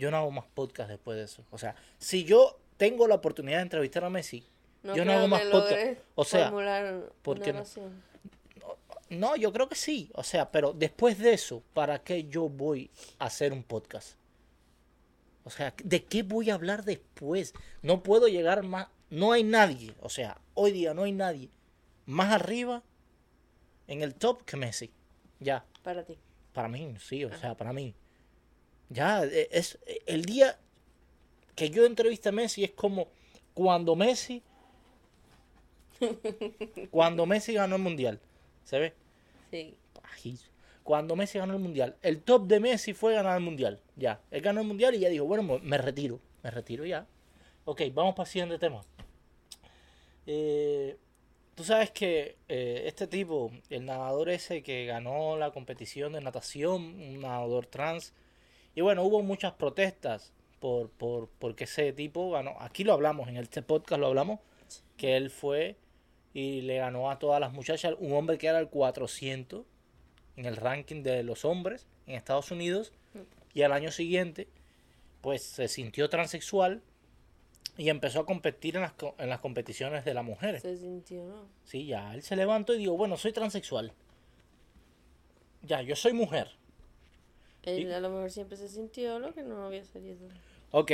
yo 0.00 0.10
no 0.10 0.16
hago 0.16 0.30
más 0.30 0.46
podcast 0.46 0.88
después 0.88 1.16
de 1.18 1.24
eso. 1.24 1.44
O 1.50 1.58
sea, 1.58 1.76
si 1.98 2.24
yo 2.24 2.58
tengo 2.76 3.06
la 3.06 3.16
oportunidad 3.16 3.58
de 3.58 3.62
entrevistar 3.62 4.04
a 4.04 4.10
Messi, 4.10 4.44
yo 4.82 5.04
no 5.04 5.12
hago 5.12 5.28
más 5.28 5.42
podcast. 5.42 6.00
O 6.14 6.24
sea, 6.24 6.46
formular 6.46 7.12
¿por 7.22 7.36
una 7.36 7.44
qué 7.44 7.52
no? 7.52 7.64
no, 9.10 9.36
yo 9.36 9.52
creo 9.52 9.68
que 9.68 9.74
sí. 9.74 10.10
O 10.14 10.22
sea, 10.22 10.50
pero 10.50 10.72
después 10.72 11.18
de 11.18 11.34
eso, 11.34 11.62
¿para 11.74 12.02
qué 12.02 12.24
yo 12.24 12.48
voy 12.48 12.90
a 13.18 13.26
hacer 13.26 13.52
un 13.52 13.62
podcast? 13.62 14.14
O 15.44 15.50
sea, 15.50 15.74
¿de 15.84 16.04
qué 16.04 16.22
voy 16.22 16.50
a 16.50 16.54
hablar 16.54 16.84
después? 16.84 17.52
No 17.82 18.02
puedo 18.02 18.26
llegar 18.28 18.62
más. 18.62 18.88
No 19.10 19.32
hay 19.32 19.42
nadie, 19.42 19.94
o 20.00 20.08
sea, 20.08 20.40
hoy 20.54 20.70
día 20.70 20.94
no 20.94 21.02
hay 21.02 21.12
nadie 21.12 21.50
más 22.06 22.32
arriba 22.32 22.82
en 23.86 24.02
el 24.02 24.14
top 24.14 24.44
que 24.44 24.56
Messi. 24.56 24.92
Ya. 25.40 25.64
Para 25.82 26.04
ti. 26.04 26.18
Para 26.52 26.68
mí, 26.68 26.94
sí, 26.98 27.24
o 27.24 27.36
sea, 27.36 27.56
para 27.56 27.72
mí. 27.72 27.94
Ya, 28.90 29.24
eh, 29.24 29.48
es 29.52 29.78
eh, 29.86 30.00
el 30.06 30.24
día 30.24 30.58
que 31.56 31.70
yo 31.70 31.86
entrevisté 31.86 32.30
a 32.30 32.32
Messi 32.32 32.64
es 32.64 32.72
como 32.72 33.08
cuando 33.54 33.96
Messi 33.96 34.42
cuando 36.90 37.26
Messi 37.26 37.54
ganó 37.54 37.76
el 37.76 37.82
mundial. 37.82 38.20
¿Se 38.64 38.78
ve? 38.78 38.94
Sí. 39.50 39.74
Cuando 40.82 41.16
Messi 41.16 41.38
ganó 41.38 41.54
el 41.54 41.60
mundial. 41.60 41.96
El 42.02 42.22
top 42.22 42.46
de 42.46 42.60
Messi 42.60 42.94
fue 42.94 43.14
ganar 43.14 43.36
el 43.38 43.44
mundial. 43.44 43.80
Ya. 43.96 44.20
Él 44.30 44.40
ganó 44.42 44.60
el 44.60 44.66
mundial 44.66 44.94
y 44.94 45.00
ya 45.00 45.08
dijo, 45.08 45.24
bueno, 45.24 45.42
me- 45.42 45.58
me 45.60 45.78
retiro. 45.78 46.20
Me 46.42 46.50
retiro 46.50 46.84
ya. 46.86 47.06
Ok, 47.64 47.82
vamos 47.94 48.14
para 48.14 48.26
el 48.26 48.32
siguiente 48.32 48.58
tema. 48.58 48.84
Eh, 50.26 50.96
Tú 51.54 51.64
sabes 51.64 51.90
que 51.92 52.36
eh, 52.48 52.84
este 52.86 53.06
tipo, 53.06 53.52
el 53.70 53.86
nadador 53.86 54.30
ese 54.30 54.62
que 54.62 54.86
ganó 54.86 55.36
la 55.36 55.52
competición 55.52 56.14
de 56.14 56.22
natación, 56.22 56.82
un 57.00 57.20
nadador 57.20 57.66
trans, 57.66 58.14
y 58.74 58.80
bueno, 58.80 59.02
hubo 59.02 59.22
muchas 59.22 59.52
protestas 59.52 60.32
por, 60.58 60.90
por 60.90 61.28
porque 61.38 61.64
ese 61.64 61.92
tipo 61.92 62.30
ganó. 62.30 62.56
Aquí 62.60 62.84
lo 62.84 62.92
hablamos, 62.92 63.28
en 63.28 63.36
este 63.36 63.62
podcast 63.62 64.00
lo 64.00 64.08
hablamos, 64.08 64.40
que 64.96 65.16
él 65.16 65.30
fue 65.30 65.76
y 66.32 66.60
le 66.60 66.78
ganó 66.78 67.10
a 67.10 67.18
todas 67.18 67.40
las 67.40 67.52
muchachas, 67.52 67.94
un 67.98 68.12
hombre 68.12 68.38
que 68.38 68.46
era 68.46 68.60
el 68.60 68.68
400 68.68 69.64
en 70.36 70.46
el 70.46 70.56
ranking 70.56 71.02
de 71.02 71.22
los 71.22 71.44
hombres 71.44 71.86
en 72.06 72.14
Estados 72.14 72.50
Unidos, 72.50 72.92
y 73.52 73.62
al 73.62 73.72
año 73.72 73.90
siguiente, 73.90 74.48
pues 75.20 75.42
se 75.42 75.68
sintió 75.68 76.08
transexual 76.08 76.82
y 77.76 77.88
empezó 77.88 78.20
a 78.20 78.26
competir 78.26 78.76
en 78.76 78.82
las, 78.82 78.92
en 79.18 79.28
las 79.28 79.40
competiciones 79.40 80.04
de 80.04 80.14
las 80.14 80.24
mujeres. 80.24 80.62
Se 80.62 80.76
sintió, 80.76 81.24
¿no? 81.24 81.46
Sí, 81.64 81.86
ya, 81.86 82.14
él 82.14 82.22
se 82.22 82.36
levantó 82.36 82.74
y 82.74 82.78
dijo, 82.78 82.96
bueno, 82.96 83.16
soy 83.16 83.32
transexual. 83.32 83.92
Ya, 85.62 85.82
yo 85.82 85.96
soy 85.96 86.12
mujer. 86.12 86.48
Él 87.64 87.92
a 87.92 88.00
lo 88.00 88.10
mejor 88.10 88.30
siempre 88.30 88.56
se 88.56 88.68
sintió 88.68 89.18
lo 89.18 89.34
que 89.34 89.42
no 89.42 89.64
había 89.64 89.84
salido. 89.84 90.28
Ok, 90.70 90.92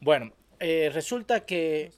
bueno, 0.00 0.32
eh, 0.60 0.90
resulta 0.92 1.46
que 1.46 1.92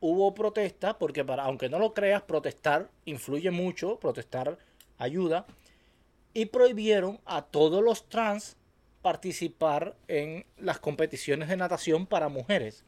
hubo 0.00 0.32
protesta, 0.34 0.98
porque 0.98 1.24
para, 1.24 1.44
aunque 1.44 1.68
no 1.68 1.78
lo 1.78 1.92
creas, 1.94 2.22
protestar 2.22 2.90
influye 3.04 3.50
mucho, 3.50 3.98
protestar 3.98 4.58
ayuda, 4.98 5.46
y 6.32 6.46
prohibieron 6.46 7.18
a 7.24 7.42
todos 7.42 7.82
los 7.82 8.08
trans 8.08 8.56
participar 9.02 9.96
en 10.08 10.44
las 10.58 10.78
competiciones 10.78 11.48
de 11.48 11.56
natación 11.56 12.06
para 12.06 12.28
mujeres. 12.28 12.84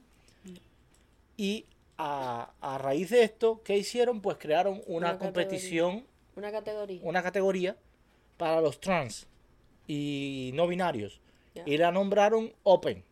Y 1.36 1.66
a, 1.98 2.52
a 2.60 2.78
raíz 2.78 3.10
de 3.10 3.22
esto, 3.24 3.62
¿qué 3.64 3.76
hicieron? 3.76 4.20
Pues 4.20 4.36
crearon 4.38 4.74
una, 4.86 5.08
Una 5.08 5.18
categoría. 5.18 5.32
competición, 5.32 6.06
Una 6.36 6.52
categoría. 6.52 7.00
una 7.02 7.22
categoría 7.22 7.76
para 8.36 8.60
los 8.60 8.78
trans 8.80 9.26
y 9.94 10.52
no 10.54 10.66
binarios. 10.66 11.20
Y 11.66 11.76
la 11.76 11.92
nombraron 11.92 12.52
Open 12.62 13.04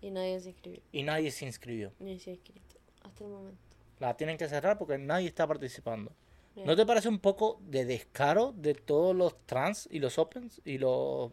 Y 0.00 0.10
nadie 0.10 0.40
se 0.40 0.48
inscribió. 0.50 0.80
y 0.92 1.02
nadie 1.02 1.30
se 1.30 1.44
inscribió. 1.44 1.92
Ni 1.98 2.18
se 2.18 2.30
ha 2.30 2.32
inscrito. 2.34 2.76
Hasta 3.02 3.24
el 3.24 3.30
momento. 3.30 3.58
La 3.98 4.16
tienen 4.16 4.38
que 4.38 4.48
cerrar 4.48 4.78
porque 4.78 4.96
nadie 4.98 5.28
está 5.28 5.46
participando. 5.46 6.12
¿No 6.54 6.74
te 6.74 6.86
parece 6.86 7.08
un 7.10 7.18
poco 7.18 7.58
de 7.60 7.84
descaro 7.84 8.52
de 8.56 8.72
todos 8.74 9.14
los 9.14 9.36
trans 9.44 9.88
y 9.90 9.98
los 9.98 10.18
opens 10.18 10.62
y 10.64 10.78
los... 10.78 11.30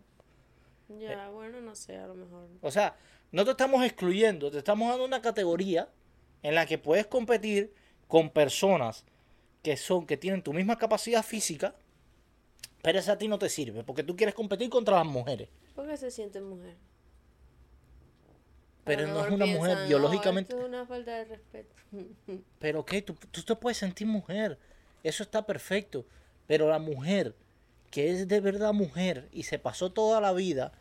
Ya, 1.00 1.28
Eh. 1.28 1.32
bueno, 1.32 1.62
no 1.62 1.76
sé, 1.76 1.98
a 1.98 2.08
lo 2.08 2.14
mejor. 2.16 2.46
O 2.62 2.70
sea, 2.72 2.98
no 3.32 3.46
te 3.46 3.52
estamos 3.52 3.86
excluyendo, 3.86 4.52
te 4.52 4.58
estamos 4.58 4.90
dando 4.90 5.06
una 5.06 5.22
categoría 5.22 5.88
en 6.42 6.56
la 6.56 6.66
que 6.66 6.78
puedes 6.78 7.08
competir 7.08 7.74
con 8.10 8.30
personas 8.32 9.06
que 9.62 9.78
son 9.78 10.06
que 10.06 10.18
tienen 10.18 10.42
tu 10.44 10.52
misma 10.52 10.78
capacidad 10.78 11.24
física, 11.24 11.74
pero 12.84 13.00
esa 13.00 13.14
a 13.14 13.18
ti 13.18 13.28
no 13.28 13.40
te 13.40 13.50
sirve, 13.50 13.84
porque 13.84 14.04
tú 14.04 14.16
quieres 14.16 14.36
competir 14.36 14.70
contra 14.70 14.98
las 14.98 15.06
mujeres. 15.08 15.50
¿Por 15.74 15.88
qué 15.88 15.98
se 15.98 16.12
siente 16.12 16.40
mujer? 16.42 16.76
Pero 18.84 19.08
no 19.08 19.26
es 19.26 19.32
una 19.32 19.46
mujer 19.46 19.88
biológicamente. 19.88 20.54
"No, 20.54 20.60
esto 20.60 20.68
es 20.68 20.74
una 20.76 20.86
falta 20.86 21.16
de 21.18 21.26
respeto. 21.26 21.74
Pero 22.60 22.86
qué, 22.86 23.02
tú, 23.02 23.16
tú 23.32 23.42
te 23.42 23.56
puedes 23.56 23.78
sentir 23.78 24.06
mujer. 24.06 24.60
Eso 25.04 25.24
está 25.24 25.46
perfecto. 25.46 26.06
Pero 26.48 26.68
la 26.70 26.80
mujer, 26.80 27.34
que 27.90 28.12
es 28.12 28.28
de 28.28 28.42
verdad 28.42 28.74
mujer 28.74 29.30
y 29.32 29.44
se 29.44 29.58
pasó 29.58 29.92
toda 29.94 30.20
la 30.20 30.34
vida 30.34 30.74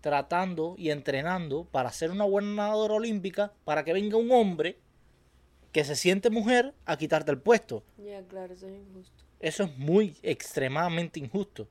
tratando 0.00 0.74
y 0.76 0.90
entrenando 0.90 1.64
para 1.64 1.92
ser 1.92 2.10
una 2.10 2.24
buena 2.24 2.48
nadadora 2.54 2.94
olímpica, 2.94 3.52
para 3.64 3.84
que 3.84 3.92
venga 3.92 4.16
un 4.16 4.30
hombre 4.32 4.78
que 5.70 5.84
se 5.84 5.94
siente 5.94 6.30
mujer 6.30 6.74
a 6.84 6.96
quitarte 6.96 7.30
el 7.30 7.38
puesto. 7.38 7.84
ya, 7.98 8.22
claro, 8.22 8.54
eso 8.54 8.66
es 8.66 8.74
injusto. 8.74 9.22
Eso 9.40 9.64
es 9.64 9.76
muy 9.76 10.16
extremadamente 10.22 11.20
injusto. 11.20 11.68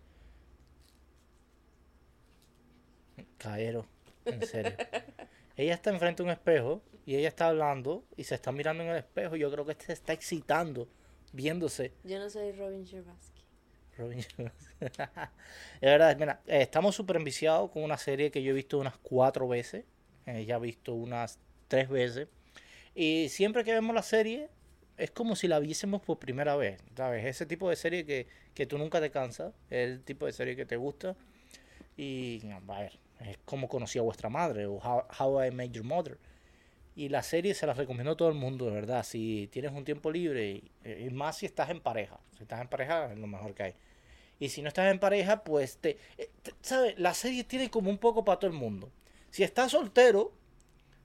Caero, 3.37 3.85
en 4.25 4.45
serio. 4.45 4.75
ella 5.57 5.73
está 5.73 5.89
enfrente 5.89 6.23
de 6.23 6.27
un 6.27 6.33
espejo 6.33 6.81
y 7.05 7.15
ella 7.15 7.27
está 7.27 7.47
hablando 7.47 8.03
y 8.15 8.23
se 8.23 8.35
está 8.35 8.51
mirando 8.51 8.83
en 8.83 8.89
el 8.89 8.97
espejo. 8.97 9.35
Yo 9.35 9.51
creo 9.51 9.65
que 9.65 9.75
se 9.83 9.93
está 9.93 10.13
excitando 10.13 10.87
viéndose. 11.33 11.93
Yo 12.03 12.19
no 12.19 12.29
soy 12.29 12.51
Robin 12.51 12.85
Scherbatsky. 12.85 13.43
Robin 13.97 14.23
Jones. 14.35 14.53
es 14.79 15.81
verdad, 15.81 16.17
mira, 16.17 16.41
eh, 16.47 16.61
estamos 16.61 16.95
súper 16.95 17.15
enviciados 17.15 17.71
con 17.71 17.83
una 17.83 17.97
serie 17.97 18.31
que 18.31 18.43
yo 18.43 18.51
he 18.51 18.53
visto 18.53 18.77
unas 18.77 18.97
cuatro 18.97 19.47
veces. 19.47 19.85
Ella 20.25 20.55
ha 20.55 20.59
visto 20.59 20.93
unas 20.93 21.39
tres 21.67 21.89
veces. 21.89 22.27
Y 22.93 23.29
siempre 23.29 23.63
que 23.63 23.73
vemos 23.73 23.93
la 23.95 24.01
serie, 24.01 24.49
es 24.97 25.11
como 25.11 25.35
si 25.35 25.47
la 25.47 25.59
viésemos 25.59 26.01
por 26.01 26.17
primera 26.19 26.55
vez. 26.55 26.81
¿Sabes? 26.95 27.25
Ese 27.25 27.45
tipo 27.45 27.69
de 27.69 27.75
serie 27.75 28.05
que, 28.05 28.27
que 28.53 28.65
tú 28.65 28.77
nunca 28.77 28.99
te 29.01 29.11
cansas. 29.11 29.53
Es 29.69 29.89
el 29.89 30.03
tipo 30.03 30.25
de 30.25 30.31
serie 30.33 30.55
que 30.55 30.65
te 30.65 30.77
gusta. 30.77 31.15
Y, 31.97 32.41
a 32.51 32.59
ver, 32.59 32.99
es 33.21 33.37
como 33.45 33.67
conocí 33.67 33.99
a 33.99 34.01
vuestra 34.01 34.29
madre 34.29 34.65
o 34.65 34.73
How, 34.75 35.03
How 35.19 35.45
I 35.45 35.51
Met 35.51 35.71
Your 35.71 35.85
Mother. 35.85 36.17
Y 36.97 37.09
la 37.09 37.23
serie 37.23 37.53
se 37.53 37.65
la 37.67 37.73
recomiendo 37.73 38.11
a 38.11 38.17
todo 38.17 38.29
el 38.29 38.35
mundo, 38.35 38.65
de 38.65 38.71
verdad. 38.71 39.03
Si 39.03 39.49
tienes 39.51 39.71
un 39.71 39.83
tiempo 39.83 40.11
libre, 40.11 40.49
y, 40.49 40.71
y 40.89 41.09
más 41.09 41.37
si 41.37 41.45
estás 41.45 41.69
en 41.69 41.81
pareja. 41.81 42.19
Si 42.37 42.43
estás 42.43 42.61
en 42.61 42.67
pareja, 42.69 43.11
es 43.11 43.17
lo 43.19 43.27
mejor 43.27 43.53
que 43.53 43.63
hay. 43.63 43.73
Y 44.39 44.49
si 44.49 44.61
no 44.61 44.67
estás 44.69 44.91
en 44.91 44.99
pareja, 44.99 45.43
pues 45.43 45.77
te, 45.77 45.97
eh, 46.17 46.29
te- 46.41 46.53
¿sabes? 46.61 46.97
La 46.99 47.13
serie 47.13 47.43
tiene 47.43 47.69
como 47.69 47.89
un 47.89 47.97
poco 47.97 48.23
para 48.23 48.39
todo 48.39 48.49
el 48.51 48.57
mundo. 48.57 48.91
Si 49.29 49.43
estás 49.43 49.71
soltero 49.71 50.31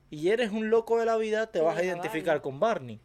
y 0.09 0.29
eres 0.29 0.51
un 0.51 0.69
loco 0.69 0.97
de 0.99 1.05
la 1.05 1.17
vida, 1.17 1.51
te 1.51 1.59
vas 1.61 1.77
a 1.77 1.83
identificar 1.83 2.35
Barney. 2.37 2.41
con 2.41 2.59
Barney. 2.59 2.99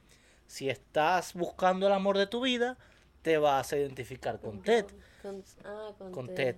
Si 0.47 0.69
estás 0.69 1.35
buscando 1.35 1.87
el 1.87 1.93
amor 1.93 2.17
de 2.19 2.27
tu 2.27 2.41
vida, 2.43 2.79
te 3.23 3.39
vas 3.39 3.73
a 3.73 3.77
identificar 3.79 4.41
con 4.41 4.63
Ted. 4.63 4.87
Con, 5.23 5.43
ah, 5.65 5.93
con, 5.99 6.13
Con 6.13 6.27
Ted. 6.29 6.35
Ted. 6.35 6.57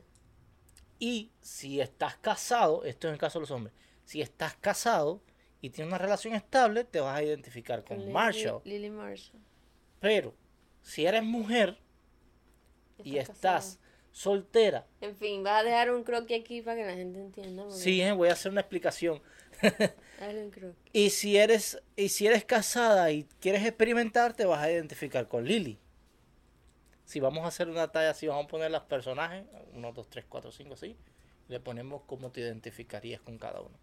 Y 0.98 1.30
si 1.40 1.80
estás 1.80 2.16
casado, 2.16 2.84
esto 2.84 3.06
es 3.06 3.10
en 3.10 3.14
el 3.14 3.20
caso 3.20 3.38
de 3.38 3.42
los 3.42 3.50
hombres, 3.50 3.74
si 4.04 4.20
estás 4.20 4.54
casado 4.56 5.22
y 5.60 5.70
tienes 5.70 5.90
una 5.90 5.98
relación 5.98 6.34
estable, 6.34 6.84
te 6.84 7.00
vas 7.00 7.16
a 7.16 7.22
identificar 7.22 7.84
con 7.84 7.98
Lily- 7.98 8.12
Marshall. 8.12 8.60
Lily 8.64 8.90
Marshall. 8.90 9.40
Pero 10.00 10.34
si 10.82 11.06
eres 11.06 11.22
mujer 11.22 11.78
y 13.04 13.16
Está 13.18 13.32
estás 13.32 13.78
soltera, 14.12 14.86
En 15.00 15.14
fin, 15.16 15.42
vas 15.44 15.60
a 15.60 15.64
dejar 15.64 15.92
un 15.92 16.02
croquis 16.02 16.40
aquí 16.40 16.62
para 16.62 16.76
que 16.76 16.84
la 16.86 16.94
gente 16.94 17.20
entienda. 17.20 17.70
sí, 17.70 18.00
eh, 18.02 18.12
voy 18.12 18.28
a 18.28 18.32
hacer 18.32 18.50
una 18.50 18.60
explicación. 18.60 19.22
Y 20.92 21.10
si 21.10 21.36
eres 21.36 21.80
y 21.96 22.08
si 22.08 22.26
eres 22.26 22.44
casada 22.44 23.10
y 23.12 23.24
quieres 23.40 23.64
experimentar, 23.64 24.34
te 24.34 24.46
vas 24.46 24.60
a 24.60 24.70
identificar 24.70 25.28
con 25.28 25.44
Lily. 25.44 25.78
Si 27.04 27.20
vamos 27.20 27.44
a 27.44 27.48
hacer 27.48 27.68
una 27.68 27.90
talla 27.90 28.10
así, 28.10 28.26
vamos 28.26 28.46
a 28.46 28.48
poner 28.48 28.70
los 28.70 28.82
personajes, 28.82 29.44
1, 29.74 29.92
2, 29.92 30.10
3, 30.10 30.24
4, 30.28 30.52
5, 30.52 30.74
así. 30.74 30.96
Le 31.48 31.60
ponemos 31.60 32.02
cómo 32.06 32.30
te 32.30 32.40
identificarías 32.40 33.20
con 33.20 33.38
cada 33.38 33.60
uno. 33.60 33.74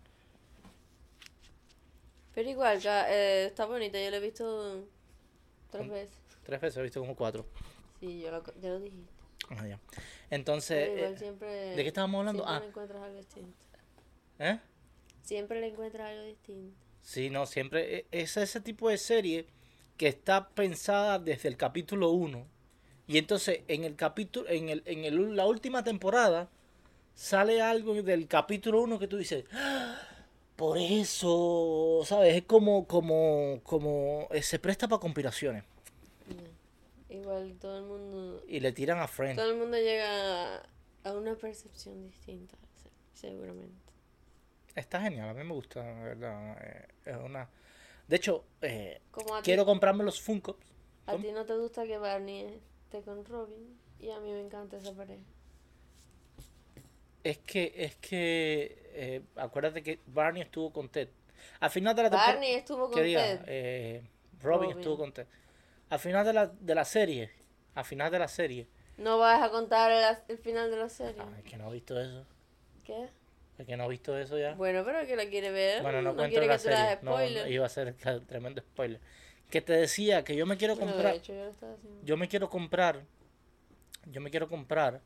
Pero 2.35 2.49
igual, 2.49 2.79
eh, 2.85 3.45
está 3.47 3.65
bonita. 3.65 3.99
Yo 3.99 4.11
lo 4.11 4.17
he 4.17 4.19
visto 4.19 4.85
tres 5.71 5.89
veces. 5.89 6.17
Tres 6.43 6.61
veces, 6.61 6.77
he 6.77 6.81
visto 6.83 6.99
como 6.99 7.15
cuatro. 7.15 7.45
Sí, 7.99 8.21
yo 8.21 8.29
lo, 8.29 8.43
ya 8.61 8.69
lo 8.69 8.79
dijiste. 8.81 9.13
Ah, 9.49 9.67
ya. 9.67 9.79
Entonces, 10.29 10.89
igual 10.89 11.13
eh, 11.13 11.17
siempre. 11.17 11.75
¿de 11.75 11.81
qué 11.81 11.87
estábamos 11.87 12.19
hablando? 12.19 12.43
Ah. 12.45 12.61
encuentras 12.63 13.01
algo 13.01 13.17
distinto. 13.17 13.65
¿eh? 14.39 14.59
Siempre 15.25 15.59
le 15.59 15.67
encuentras 15.67 16.09
algo 16.11 16.23
distinto. 16.23 16.77
Sí, 17.01 17.29
no, 17.29 17.45
siempre 17.45 17.97
e- 17.97 18.05
es 18.11 18.37
ese 18.37 18.61
tipo 18.61 18.89
de 18.89 18.97
serie 18.97 19.47
que 19.97 20.07
está 20.07 20.49
pensada 20.49 21.19
desde 21.19 21.49
el 21.49 21.57
capítulo 21.57 22.11
1 22.11 22.45
y 23.07 23.17
entonces 23.17 23.61
en 23.67 23.83
el 23.83 23.95
capítulo 23.95 24.47
en 24.49 24.69
el 24.69 24.81
en 24.85 25.03
el- 25.05 25.35
la 25.35 25.45
última 25.45 25.83
temporada 25.83 26.49
sale 27.13 27.61
algo 27.61 27.93
del 28.01 28.27
capítulo 28.27 28.81
1 28.81 28.97
que 28.99 29.07
tú 29.07 29.17
dices, 29.17 29.45
"Ah, 29.51 29.99
por 30.55 30.77
eso, 30.77 32.01
¿sabes? 32.05 32.35
Es 32.35 32.43
como 32.43 32.85
como 32.87 33.59
como 33.63 34.27
eh, 34.31 34.41
se 34.43 34.59
presta 34.59 34.87
para 34.87 34.99
conspiraciones. 34.99 35.63
Igual 37.09 37.55
todo 37.59 37.77
el 37.77 37.85
mundo. 37.85 38.43
y 38.47 38.59
le 38.59 38.71
tiran 38.73 38.99
a 38.99 39.07
Friends. 39.07 39.37
Todo 39.41 39.51
el 39.51 39.57
mundo 39.57 39.77
llega 39.77 40.57
a, 41.03 41.11
una 41.13 41.35
percepción 41.35 42.03
distinta, 42.03 42.57
se- 42.81 42.89
seguramente. 43.29 43.84
Está 44.75 45.01
genial, 45.01 45.29
a 45.29 45.33
mí 45.33 45.43
me 45.43 45.53
gusta, 45.53 45.81
la 45.83 46.03
verdad. 46.03 46.57
eh, 46.61 46.87
Es 47.05 47.15
una 47.17 47.49
De 48.07 48.15
hecho, 48.17 48.45
eh, 48.61 49.01
a 49.33 49.41
ti, 49.41 49.43
quiero 49.43 49.65
comprarme 49.65 50.03
los 50.03 50.21
Funko. 50.21 50.57
a 51.07 51.15
ti 51.17 51.31
no 51.31 51.45
te 51.45 51.55
gusta 51.57 51.85
que 51.85 51.97
Barney 51.97 52.61
esté 52.83 53.01
con 53.01 53.23
Robin 53.25 53.79
y 53.99 54.09
a 54.11 54.19
mí 54.19 54.31
me 54.31 54.41
encanta 54.41 54.77
esa 54.77 54.93
pareja. 54.93 55.23
Es 57.23 57.39
que, 57.39 57.73
es 57.75 57.95
que, 57.95 58.91
eh, 58.93 59.21
acuérdate 59.35 59.81
que 59.81 59.99
Barney 60.05 60.43
estuvo 60.43 60.71
con 60.71 60.89
Ted. 60.89 61.09
Al 61.59 61.71
final 61.71 61.95
de 61.95 62.03
la. 62.03 62.09
Barney 62.09 62.53
estuvo 62.53 62.89
con. 62.89 63.01
Ted. 63.01 63.41
Eh, 63.47 64.03
Robin, 64.41 64.69
Robin. 64.69 64.77
estuvo 64.77 64.97
con 64.97 65.11
Ted. 65.13 65.25
Al 65.89 65.99
final 65.99 66.25
de 66.25 66.33
la, 66.33 66.47
de 66.47 66.75
la 66.75 66.85
serie, 66.85 67.31
al 67.73 67.85
final 67.85 68.11
de 68.11 68.19
la 68.19 68.27
serie. 68.27 68.67
No 68.97 69.17
vas 69.17 69.41
a 69.41 69.49
contar 69.49 69.91
el, 69.91 70.17
el 70.27 70.37
final 70.37 70.69
de 70.69 70.77
la 70.77 70.89
serie. 70.89 71.21
Ay, 71.35 71.43
que 71.43 71.57
no 71.57 71.65
ha 71.67 71.71
visto 71.71 71.99
eso. 71.99 72.25
¿Qué? 72.83 73.09
Es 73.57 73.65
que 73.65 73.77
no 73.77 73.85
ha 73.85 73.87
visto 73.87 74.17
eso 74.17 74.37
ya. 74.37 74.53
Bueno, 74.53 74.83
pero 74.83 75.05
que 75.07 75.15
la 75.15 75.25
quiere 75.27 75.51
ver. 75.51 75.81
Bueno, 75.81 76.01
no, 76.01 76.11
no 76.11 76.15
cuento 76.15 76.41
la 76.41 76.59
serie. 76.59 76.99
No, 77.01 77.23
iba 77.47 77.65
a 77.65 77.69
ser 77.69 77.95
tremendo 78.27 78.61
spoiler. 78.61 78.99
Que 79.49 79.61
te 79.61 79.73
decía 79.73 80.23
que 80.23 80.35
yo 80.35 80.45
me 80.45 80.57
quiero 80.57 80.75
Bueno, 80.75 80.91
comprar. 80.91 81.13
de 81.13 81.19
hecho, 81.19 81.33
yo 82.03 82.15
lo 82.15 82.17
me 82.17 82.27
quiero 82.27 82.49
comprar. 82.49 83.03
Yo 84.11 84.21
me 84.21 84.29
quiero 84.29 84.49
comprar 84.49 85.01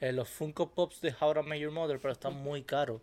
eh, 0.00 0.12
los 0.12 0.28
Funko 0.28 0.70
Pops 0.70 1.00
de 1.00 1.14
How 1.18 1.34
to 1.34 1.42
Met 1.42 1.58
Your 1.58 1.72
Mother, 1.72 1.98
pero 1.98 2.12
están 2.12 2.34
muy 2.34 2.62
caros. 2.62 3.00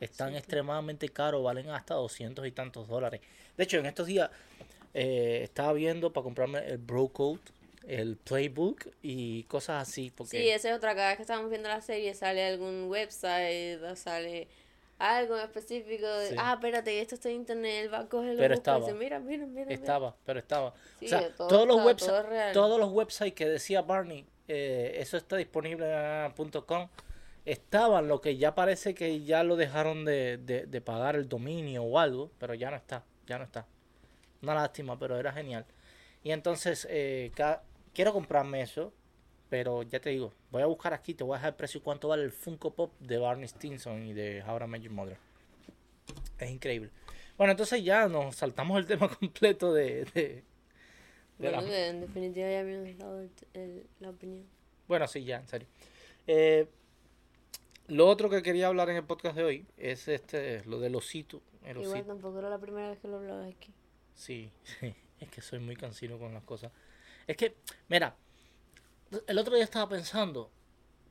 Están 0.00 0.30
sí. 0.30 0.36
extremadamente 0.38 1.08
caros, 1.08 1.42
valen 1.42 1.68
hasta 1.70 1.94
200 1.94 2.46
y 2.46 2.52
tantos 2.52 2.88
dólares. 2.88 3.20
De 3.56 3.64
hecho, 3.64 3.78
en 3.78 3.86
estos 3.86 4.06
días 4.06 4.30
eh, 4.94 5.40
estaba 5.42 5.72
viendo 5.72 6.12
para 6.12 6.24
comprarme 6.24 6.66
el 6.66 6.78
Bro 6.78 7.08
Code, 7.08 7.40
el 7.86 8.16
Playbook 8.16 8.88
y 9.02 9.44
cosas 9.44 9.88
así. 9.88 10.10
Porque 10.10 10.40
Sí, 10.40 10.48
esa 10.48 10.70
es 10.70 10.76
otra. 10.76 10.94
Cada 10.94 11.08
vez 11.08 11.16
que 11.16 11.22
estamos 11.22 11.48
viendo 11.50 11.68
la 11.68 11.80
serie 11.80 12.14
sale 12.14 12.44
algún 12.46 12.88
website 12.88 13.82
o 13.82 13.96
sale 13.96 14.48
algo 14.98 15.36
en 15.36 15.44
específico. 15.44 16.06
De, 16.06 16.30
Sí. 16.30 16.34
Ah, 16.38 16.54
espérate, 16.54 17.00
esto 17.00 17.14
está 17.14 17.28
en 17.28 17.36
internet. 17.36 17.84
Él 17.84 17.92
va 17.94 18.00
a 18.00 18.08
cogerlo. 18.08 18.38
Pero 18.38 18.54
y 18.54 18.56
estaba. 18.58 18.80
dice, 18.80 18.94
mira, 18.94 19.18
mira, 19.20 19.46
mira. 19.46 19.66
mira". 19.66 19.74
estaba, 19.74 20.16
pero 20.24 20.38
estaba. 20.38 20.74
Sí, 20.98 21.06
o 21.06 21.08
sea, 21.08 21.34
todo 21.34 21.48
todos, 21.48 21.66
los 21.68 21.84
websites, 21.84 22.52
todo 22.52 22.52
todos 22.52 22.80
los 22.80 22.90
websites 22.90 23.34
que 23.34 23.48
decía 23.48 23.82
Barney, 23.82 24.26
eh, 24.48 24.96
eso 24.98 25.16
está 25.16 25.36
disponible 25.36 25.86
en 25.86 26.32
.com, 26.66 26.88
estaban, 27.44 28.08
lo 28.08 28.20
que 28.20 28.36
ya 28.36 28.54
parece 28.54 28.94
que 28.94 29.22
ya 29.24 29.44
lo 29.44 29.56
dejaron 29.56 30.04
de, 30.04 30.36
de, 30.38 30.66
de 30.66 30.80
pagar 30.80 31.16
el 31.16 31.28
dominio 31.28 31.84
o 31.84 31.98
algo, 31.98 32.30
pero 32.38 32.54
ya 32.54 32.70
no 32.70 32.76
está, 32.76 33.04
ya 33.26 33.38
no 33.38 33.44
está. 33.44 33.66
Una 34.42 34.54
lástima, 34.54 34.98
pero 34.98 35.16
era 35.18 35.32
genial. 35.32 35.64
Y 36.24 36.32
entonces, 36.32 36.86
eh, 36.90 37.30
ca- 37.34 37.62
quiero 37.98 38.12
comprarme 38.12 38.62
eso, 38.62 38.92
pero 39.48 39.82
ya 39.82 39.98
te 39.98 40.10
digo, 40.10 40.32
voy 40.52 40.62
a 40.62 40.66
buscar 40.66 40.94
aquí, 40.94 41.14
te 41.14 41.24
voy 41.24 41.34
a 41.34 41.38
dejar 41.38 41.48
el 41.50 41.56
precio 41.56 41.78
y 41.78 41.82
cuánto 41.82 42.06
vale 42.06 42.22
el 42.22 42.30
Funko 42.30 42.72
Pop 42.72 42.92
de 43.00 43.18
Barney 43.18 43.48
Stinson 43.48 44.04
y 44.04 44.12
de 44.12 44.40
How 44.46 44.62
I 44.62 44.68
Met 44.68 44.82
Your 44.82 44.92
Mother. 44.92 45.16
Es 46.38 46.48
increíble. 46.48 46.90
Bueno, 47.36 47.50
entonces 47.50 47.82
ya 47.82 48.06
nos 48.06 48.36
saltamos 48.36 48.78
el 48.78 48.86
tema 48.86 49.08
completo 49.18 49.72
de... 49.74 50.04
de- 50.14 50.44
de 51.38 51.50
Bueno, 51.50 51.60
la- 51.62 51.86
en 51.88 52.00
definitiva 52.02 52.48
ya 52.48 52.62
me 52.62 52.88
has 52.88 52.98
dado 52.98 53.20
el- 53.20 53.30
el- 53.54 53.86
la 53.98 54.10
opinión. 54.10 54.46
Bueno, 54.86 55.08
sí, 55.08 55.24
ya, 55.24 55.38
en 55.38 55.48
serio. 55.48 55.66
Eh, 56.28 56.68
lo 57.88 58.06
otro 58.06 58.30
que 58.30 58.42
quería 58.44 58.68
hablar 58.68 58.90
en 58.90 58.96
el 58.96 59.04
podcast 59.04 59.34
de 59.36 59.42
hoy 59.42 59.66
es 59.76 60.06
este, 60.06 60.62
lo 60.66 60.78
del 60.78 60.94
osito. 60.94 61.42
El 61.64 61.78
Igual 61.78 61.94
osito. 61.94 62.06
tampoco 62.12 62.38
era 62.38 62.48
la 62.48 62.58
primera 62.60 62.90
vez 62.90 63.00
que 63.00 63.08
lo 63.08 63.16
hablaba 63.16 63.44
aquí. 63.44 63.74
Sí, 64.14 64.52
sí, 64.62 64.94
es 65.20 65.28
que 65.30 65.40
soy 65.40 65.58
muy 65.58 65.74
cansino 65.74 66.16
con 66.16 66.32
las 66.32 66.44
cosas. 66.44 66.70
Es 67.28 67.36
que, 67.36 67.54
mira, 67.88 68.16
el 69.26 69.38
otro 69.38 69.54
día 69.54 69.64
estaba 69.64 69.88
pensando, 69.88 70.50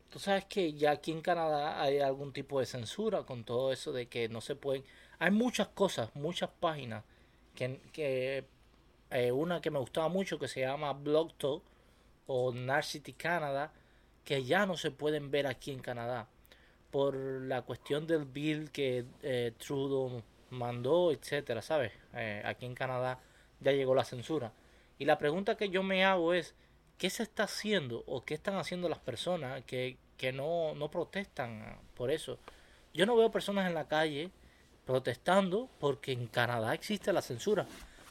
tú 0.10 0.18
sabes 0.18 0.46
que 0.46 0.74
ya 0.74 0.92
aquí 0.92 1.12
en 1.12 1.22
Canadá 1.22 1.80
hay 1.80 2.00
algún 2.00 2.34
tipo 2.34 2.60
de 2.60 2.66
censura 2.66 3.22
con 3.24 3.44
todo 3.44 3.72
eso 3.72 3.94
de 3.94 4.08
que 4.08 4.28
no 4.28 4.42
se 4.42 4.56
pueden... 4.56 4.84
Hay 5.20 5.30
muchas 5.30 5.68
cosas, 5.70 6.14
muchas 6.16 6.50
páginas 6.60 7.04
que, 7.56 7.80
que 7.94 8.46
eh, 9.12 9.32
una 9.32 9.62
que 9.62 9.70
me 9.70 9.80
gustaba 9.80 10.10
mucho 10.10 10.40
que 10.40 10.48
se 10.48 10.62
llama 10.62 10.92
Blog 10.94 11.34
Talk 11.38 11.64
o 12.26 12.52
Narcity 12.52 13.14
Canada, 13.14 13.72
que 14.26 14.44
ya 14.44 14.66
no 14.66 14.76
se 14.76 14.90
pueden 14.90 15.30
ver 15.30 15.46
aquí 15.46 15.72
en 15.72 15.80
Canadá 15.80 16.28
por 16.90 17.16
la 17.16 17.62
cuestión 17.62 18.08
del 18.08 18.26
bill 18.26 18.72
que 18.72 19.06
eh, 19.22 19.54
Trudeau 19.60 20.24
mandó, 20.50 21.12
etcétera, 21.12 21.62
¿sabes? 21.62 21.92
Eh, 22.16 22.42
aquí 22.44 22.66
en 22.66 22.74
Canadá 22.74 23.20
ya 23.60 23.72
llegó 23.72 23.94
la 23.94 24.04
censura. 24.04 24.52
Y 25.00 25.06
la 25.06 25.18
pregunta 25.18 25.58
que 25.58 25.70
yo 25.70 25.84
me 25.84 26.04
hago 26.04 26.34
es, 26.34 26.56
¿qué 26.98 27.10
se 27.10 27.24
está 27.24 27.44
haciendo 27.44 28.04
o 28.08 28.26
qué 28.26 28.34
están 28.34 28.56
haciendo 28.56 28.90
las 28.90 29.00
personas 29.00 29.64
que, 29.66 29.98
que 30.18 30.32
no, 30.32 30.74
no 30.76 30.90
protestan 30.90 31.80
por 31.94 32.12
eso? 32.12 32.40
Yo 32.94 33.06
no 33.06 33.16
veo 33.16 33.32
personas 33.32 33.68
en 33.68 33.76
la 33.76 33.88
calle 33.88 34.32
protestando 34.86 35.70
porque 35.80 36.14
en 36.14 36.28
Canadá 36.28 36.74
existe 36.74 37.14
la 37.14 37.22
censura. 37.22 37.68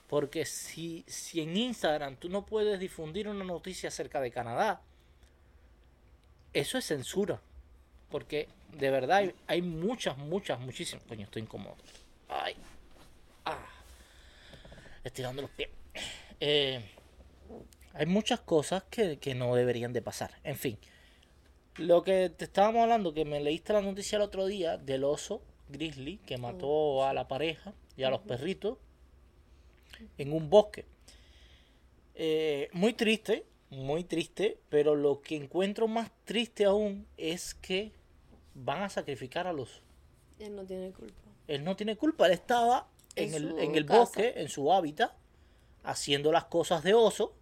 Porque 0.07 0.45
si, 0.45 1.05
si 1.09 1.41
en 1.41 1.57
Instagram 1.57 2.17
tú 2.17 2.29
no 2.29 2.47
puedes 2.47 2.79
difundir 2.79 3.29
una 3.29 3.45
noticia 3.45 3.89
acerca 3.89 4.21
de 4.21 4.31
Canadá, 4.31 4.81
eso 6.53 6.79
es 6.79 6.85
censura. 6.85 7.41
Porque 8.11 8.49
de 8.73 8.91
verdad 8.91 9.33
hay, 9.49 9.63
muchas, 9.63 10.17
muchas, 10.17 10.61
muchísimas. 10.61 11.05
Coño, 11.05 11.25
estoy 11.25 11.43
incómodo. 11.43 11.77
Ay. 12.29 12.55
Ah. 13.45 13.67
Estirando 15.03 15.43
los 15.43 15.51
pies. 15.51 15.71
Eh, 16.41 16.81
hay 17.93 18.07
muchas 18.07 18.41
cosas 18.41 18.85
que, 18.85 19.19
que 19.19 19.35
no 19.35 19.55
deberían 19.55 19.93
de 19.93 20.03
pasar. 20.03 20.33
En 20.45 20.57
fin. 20.57 20.79
Lo 21.77 22.03
que 22.03 22.31
te 22.31 22.45
estábamos 22.47 22.83
hablando, 22.83 23.13
que 23.13 23.25
me 23.25 23.41
leíste 23.41 23.73
la 23.73 23.83
noticia 23.83 24.17
el 24.17 24.23
otro 24.23 24.47
día 24.47 24.79
del 24.79 25.05
oso 25.05 25.43
grizzly 25.69 26.19
que 26.19 26.39
mató 26.39 27.05
a 27.05 27.13
la 27.13 27.29
pareja 27.29 27.75
y 27.97 28.05
a 28.05 28.11
los 28.11 28.21
perritos 28.21 28.79
en 30.19 30.33
un 30.33 30.49
bosque. 30.49 30.85
Eh, 32.15 32.69
muy 32.73 32.95
triste, 32.95 33.45
muy 33.71 34.05
triste, 34.05 34.59
pero 34.69 34.95
lo 34.95 35.21
que 35.21 35.37
encuentro 35.37 35.89
más 35.89 36.11
triste 36.25 36.65
aún 36.65 37.07
es 37.17 37.55
que 37.55 37.93
van 38.55 38.83
a 38.83 38.89
sacrificar 38.89 39.47
al 39.47 39.61
oso. 39.61 39.81
Él 40.39 40.55
no 40.57 40.65
tiene 40.65 40.91
culpa. 40.93 41.21
Él 41.47 41.65
no 41.65 41.77
tiene 41.77 41.97
culpa, 41.97 42.27
él 42.27 42.33
estaba 42.33 42.89
en, 43.15 43.35
En 43.35 43.35
el, 43.35 43.59
en 43.59 43.75
el 43.75 43.85
bosque, 43.85 44.35
en 44.37 44.49
su 44.49 44.73
hábitat, 44.73 45.13
haciendo 45.87 46.33
las 46.33 46.45
cosas 46.45 46.83
de 46.83 46.95
oso. 46.95 47.35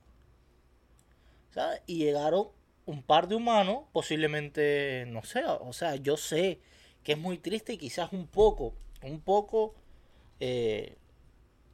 ¿sabes? 1.50 1.82
Y 1.86 1.98
llegaron 1.98 2.48
un 2.86 3.02
par 3.02 3.28
de 3.28 3.34
humanos, 3.34 3.84
posiblemente, 3.92 5.06
no 5.08 5.24
sé, 5.24 5.44
o 5.44 5.72
sea, 5.72 5.96
yo 5.96 6.16
sé 6.16 6.60
que 7.02 7.12
es 7.12 7.18
muy 7.18 7.38
triste 7.38 7.74
y 7.74 7.78
quizás 7.78 8.12
un 8.12 8.26
poco, 8.26 8.74
un 9.02 9.20
poco 9.20 9.74
eh, 10.40 10.96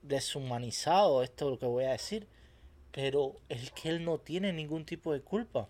deshumanizado 0.03 1.23
esto 1.23 1.51
lo 1.51 1.59
que 1.59 1.67
voy 1.67 1.85
a 1.85 1.93
decir, 1.93 2.29
pero 2.93 3.37
es 3.49 3.71
que 3.73 3.89
él 3.89 4.05
no 4.05 4.19
tiene 4.19 4.53
ningún 4.53 4.85
tipo 4.85 5.13
de 5.13 5.21
culpa. 5.21 5.69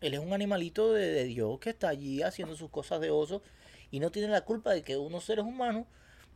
Él 0.00 0.14
es 0.14 0.20
un 0.20 0.32
animalito 0.32 0.92
de, 0.92 1.24
Dios 1.24 1.58
que 1.60 1.70
está 1.70 1.88
allí 1.88 2.22
haciendo 2.22 2.56
sus 2.56 2.70
cosas 2.70 3.00
de 3.00 3.10
oso 3.10 3.42
y 3.90 4.00
no 4.00 4.10
tiene 4.10 4.28
la 4.28 4.42
culpa 4.42 4.72
de 4.72 4.82
que 4.82 4.96
unos 4.96 5.24
seres 5.24 5.44
humanos 5.44 5.86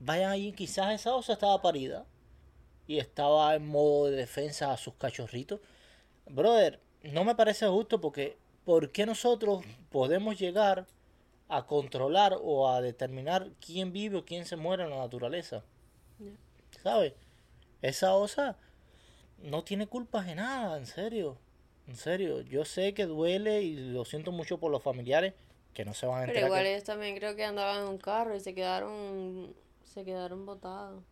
vayan 0.00 0.30
allí. 0.30 0.52
Quizás 0.52 0.94
esa 0.94 1.14
osa 1.14 1.34
estaba 1.34 1.60
parida 1.60 2.06
y 2.88 2.98
estaba 2.98 3.54
en 3.54 3.68
modo 3.68 4.06
de 4.06 4.16
defensa 4.16 4.72
a 4.72 4.76
sus 4.76 4.94
cachorritos. 4.94 5.60
Brother, 6.26 6.80
no 7.04 7.22
me 7.24 7.36
parece 7.36 7.68
justo 7.68 8.00
porque 8.00 8.36
¿por 8.64 8.90
qué 8.90 9.06
nosotros 9.06 9.64
podemos 9.90 10.38
llegar 10.38 10.86
a 11.48 11.66
controlar 11.66 12.36
o 12.42 12.68
a 12.68 12.80
determinar 12.80 13.50
quién 13.64 13.92
vive 13.92 14.16
o 14.18 14.24
quién 14.24 14.44
se 14.44 14.56
muere 14.56 14.82
en 14.84 14.90
la 14.90 14.98
naturaleza? 14.98 15.62
¿Sabes? 16.82 17.14
Esa 17.82 18.14
osa 18.14 18.56
no 19.38 19.62
tiene 19.64 19.86
culpas 19.86 20.26
de 20.26 20.34
nada, 20.34 20.76
en 20.76 20.86
serio. 20.86 21.38
En 21.86 21.96
serio, 21.96 22.42
yo 22.42 22.64
sé 22.64 22.92
que 22.92 23.06
duele 23.06 23.62
y 23.62 23.76
lo 23.76 24.04
siento 24.04 24.32
mucho 24.32 24.58
por 24.58 24.70
los 24.70 24.82
familiares 24.82 25.32
que 25.72 25.84
no 25.84 25.94
se 25.94 26.06
van 26.06 26.16
a 26.16 26.20
Pero 26.26 26.30
enterar. 26.32 26.48
igual 26.48 26.62
que- 26.64 26.70
ellos 26.74 26.84
también 26.84 27.16
creo 27.16 27.36
que 27.36 27.44
andaban 27.44 27.82
en 27.82 27.88
un 27.88 27.98
carro 27.98 28.34
y 28.34 28.40
se 28.40 28.54
quedaron, 28.54 29.54
se 29.84 30.04
quedaron 30.04 30.44
botados. 30.44 31.02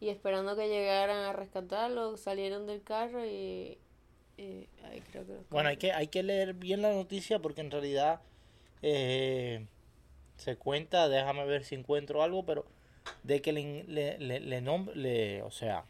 Y 0.00 0.10
esperando 0.10 0.54
que 0.56 0.68
llegaran 0.68 1.24
a 1.24 1.32
rescatarlo, 1.32 2.16
salieron 2.16 2.66
del 2.66 2.82
carro 2.82 3.24
y, 3.26 3.78
y 4.36 4.68
ahí 4.84 5.02
creo 5.10 5.26
que 5.26 5.38
Bueno, 5.50 5.68
hay 5.70 5.76
que, 5.76 5.92
hay 5.92 6.06
que 6.08 6.22
leer 6.22 6.54
bien 6.54 6.82
la 6.82 6.92
noticia 6.92 7.38
porque 7.40 7.60
en 7.62 7.70
realidad 7.70 8.20
eh, 8.82 9.66
se 10.36 10.56
cuenta, 10.56 11.08
déjame 11.08 11.44
ver 11.46 11.64
si 11.64 11.74
encuentro 11.74 12.22
algo, 12.22 12.44
pero 12.46 12.66
de 13.24 13.42
que 13.42 13.52
le, 13.52 13.84
le, 13.84 14.18
le, 14.18 14.40
le 14.40 14.62
nom- 14.62 14.92
le- 14.94 15.42
o 15.42 15.50
sea, 15.50 15.84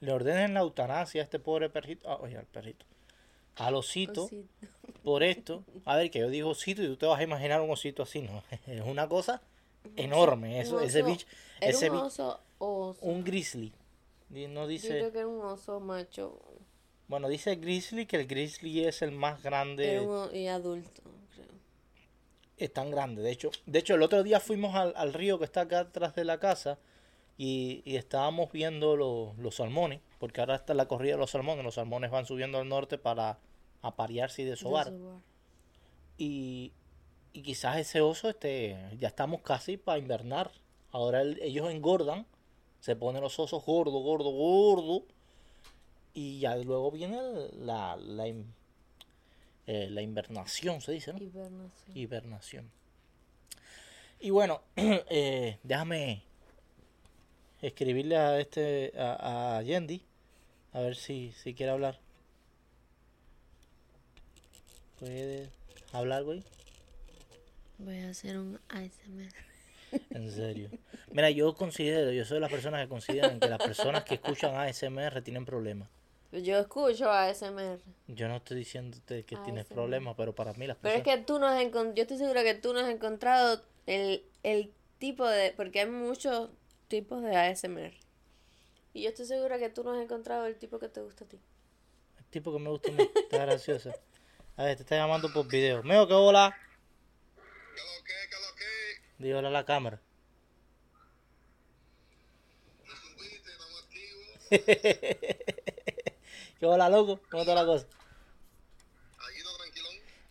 le 0.00 0.12
ordenen 0.12 0.54
la 0.54 0.60
eutanasia 0.60 1.20
a 1.20 1.24
este 1.24 1.38
pobre 1.38 1.68
perrito, 1.68 2.08
ah, 2.10 2.18
oye, 2.20 2.36
al 2.36 2.46
perrito, 2.46 2.86
al 3.56 3.74
osito, 3.74 4.24
Osito. 4.24 4.66
por 5.04 5.22
esto. 5.22 5.64
A 5.86 5.96
ver, 5.96 6.10
que 6.10 6.20
yo 6.20 6.30
digo 6.30 6.50
osito 6.50 6.82
y 6.82 6.86
tú 6.88 6.96
te 6.96 7.06
vas 7.06 7.20
a 7.20 7.24
imaginar 7.24 7.60
un 7.60 7.70
osito 7.70 8.02
así, 8.04 8.22
¿no? 8.22 8.42
Es 8.66 8.82
una 8.82 9.08
cosa 9.08 9.42
enorme, 9.96 10.60
eso, 10.60 10.78
Un 10.78 10.84
ese 10.84 11.02
bicho, 11.02 11.26
ese 11.60 11.90
un 11.90 11.96
oso 11.96 12.40
oso. 12.60 13.04
un 13.04 13.24
grizzly. 13.24 13.72
No 14.30 14.62
Yo 14.62 14.66
dice, 14.68 14.88
creo 14.88 15.12
que 15.12 15.18
era 15.18 15.28
un 15.28 15.40
oso 15.44 15.80
macho. 15.80 16.40
bueno, 17.08 17.28
dice 17.28 17.56
grizzly 17.56 18.06
que 18.06 18.16
el 18.16 18.26
grizzly 18.28 18.84
es 18.84 19.02
el 19.02 19.10
más 19.12 19.42
grande. 19.42 19.98
Un 20.00 20.34
y 20.34 20.46
adulto, 20.46 21.02
creo. 21.34 21.46
es 22.56 22.72
tan 22.72 22.90
grande. 22.92 23.22
De 23.22 23.30
hecho, 23.32 23.50
de 23.66 23.78
hecho 23.80 23.94
el 23.96 24.02
otro 24.02 24.22
día 24.22 24.38
fuimos 24.38 24.76
al, 24.76 24.92
al 24.96 25.12
río 25.14 25.38
que 25.38 25.44
está 25.46 25.62
acá 25.62 25.80
atrás 25.80 26.14
de 26.14 26.24
la 26.24 26.38
casa 26.38 26.78
y, 27.36 27.82
y 27.84 27.96
estábamos 27.96 28.52
viendo 28.52 28.96
los, 28.96 29.36
los 29.38 29.56
salmones, 29.56 30.00
porque 30.20 30.40
ahora 30.40 30.54
está 30.54 30.74
la 30.74 30.86
corrida 30.86 31.14
de 31.14 31.18
los 31.18 31.30
salmones. 31.32 31.64
Los 31.64 31.74
salmones 31.74 32.10
van 32.12 32.26
subiendo 32.26 32.58
al 32.58 32.68
norte 32.68 32.98
para 32.98 33.38
aparearse 33.82 34.42
y 34.42 34.44
desovar. 34.44 34.92
Desovar. 34.92 35.20
Y, 36.18 36.72
y 37.32 37.42
quizás 37.42 37.78
ese 37.78 38.00
oso, 38.00 38.28
este, 38.28 38.76
ya 38.98 39.08
estamos 39.08 39.40
casi 39.42 39.76
para 39.76 39.98
invernar. 39.98 40.52
Ahora 40.92 41.22
el- 41.22 41.40
ellos 41.42 41.70
engordan, 41.70 42.26
se 42.80 42.96
ponen 42.96 43.22
los 43.22 43.38
osos 43.38 43.64
gordos, 43.64 43.94
gordos, 44.02 44.32
gordos. 44.32 45.02
Y 46.12 46.40
ya 46.40 46.56
luego 46.56 46.90
viene 46.90 47.20
la, 47.52 47.96
la, 47.96 48.26
eh, 48.26 49.88
la 49.90 50.02
invernación, 50.02 50.80
se 50.80 50.92
dice, 50.92 51.12
¿no? 51.12 51.18
Hibernación. 51.22 51.96
hibernación. 51.96 52.70
Y 54.18 54.30
bueno, 54.30 54.62
eh, 54.76 55.58
déjame 55.62 56.22
escribirle 57.62 58.16
a 58.16 58.40
este 58.40 58.92
a, 58.98 59.58
a 59.58 59.62
Yendi 59.62 60.02
a 60.72 60.80
ver 60.80 60.96
si, 60.96 61.32
si 61.32 61.54
quiere 61.54 61.72
hablar. 61.72 61.98
¿Puede 64.98 65.50
hablar, 65.92 66.24
güey? 66.24 66.44
Voy 67.78 67.98
a 67.98 68.10
hacer 68.10 68.38
un 68.38 68.60
ASMR. 68.68 69.49
En 70.10 70.30
serio. 70.30 70.70
Mira, 71.12 71.30
yo 71.30 71.54
considero, 71.54 72.12
yo 72.12 72.24
soy 72.24 72.36
de 72.36 72.40
las 72.40 72.50
personas 72.50 72.82
que 72.82 72.88
consideran 72.88 73.40
que 73.40 73.48
las 73.48 73.58
personas 73.58 74.04
que 74.04 74.14
escuchan 74.14 74.54
ASMR 74.54 75.22
tienen 75.22 75.44
problemas. 75.44 75.88
Yo 76.32 76.58
escucho 76.58 77.10
ASMR. 77.10 77.80
Yo 78.06 78.28
no 78.28 78.36
estoy 78.36 78.58
diciéndote 78.58 79.24
que 79.24 79.36
tienes 79.36 79.66
problemas, 79.66 80.14
pero 80.16 80.32
para 80.34 80.52
mí 80.52 80.66
las 80.66 80.76
Pero 80.76 80.94
es 80.94 81.00
personas... 81.02 81.18
que 81.18 81.26
tú 81.26 81.38
no 81.40 81.48
has 81.48 81.60
encontrado, 81.60 81.94
yo 81.94 82.02
estoy 82.02 82.18
segura 82.18 82.44
que 82.44 82.54
tú 82.54 82.72
no 82.72 82.80
has 82.80 82.88
encontrado 82.88 83.62
el, 83.86 84.24
el 84.44 84.72
tipo 84.98 85.26
de, 85.26 85.52
porque 85.56 85.80
hay 85.80 85.86
muchos 85.88 86.50
tipos 86.86 87.22
de 87.22 87.34
ASMR. 87.34 87.94
Y 88.92 89.02
yo 89.02 89.08
estoy 89.08 89.26
segura 89.26 89.58
que 89.58 89.70
tú 89.70 89.82
no 89.82 89.92
has 89.92 90.02
encontrado 90.02 90.46
el 90.46 90.56
tipo 90.56 90.78
que 90.78 90.88
te 90.88 91.00
gusta 91.00 91.24
a 91.24 91.28
ti. 91.28 91.40
El 92.18 92.24
tipo 92.26 92.52
que 92.52 92.58
me 92.60 92.70
gusta 92.70 92.90
a 92.90 92.92
mí, 92.92 93.10
está 93.14 93.38
gracioso. 93.38 93.92
A 94.56 94.64
ver, 94.64 94.76
te 94.76 94.82
está 94.82 94.96
llamando 94.96 95.32
por 95.32 95.48
video. 95.48 95.82
Meo, 95.82 96.06
que 96.06 96.14
hola. 96.14 96.54
¿Qué 97.34 98.39
Dígale 99.20 99.48
a 99.48 99.50
la 99.50 99.64
cámara. 99.64 100.00
No. 102.86 104.50
¿Qué 106.58 106.66
hola, 106.66 106.88
loco? 106.88 107.20
¿Cómo 107.30 107.42
está 107.42 107.54
la 107.54 107.64
cosa? 107.64 107.86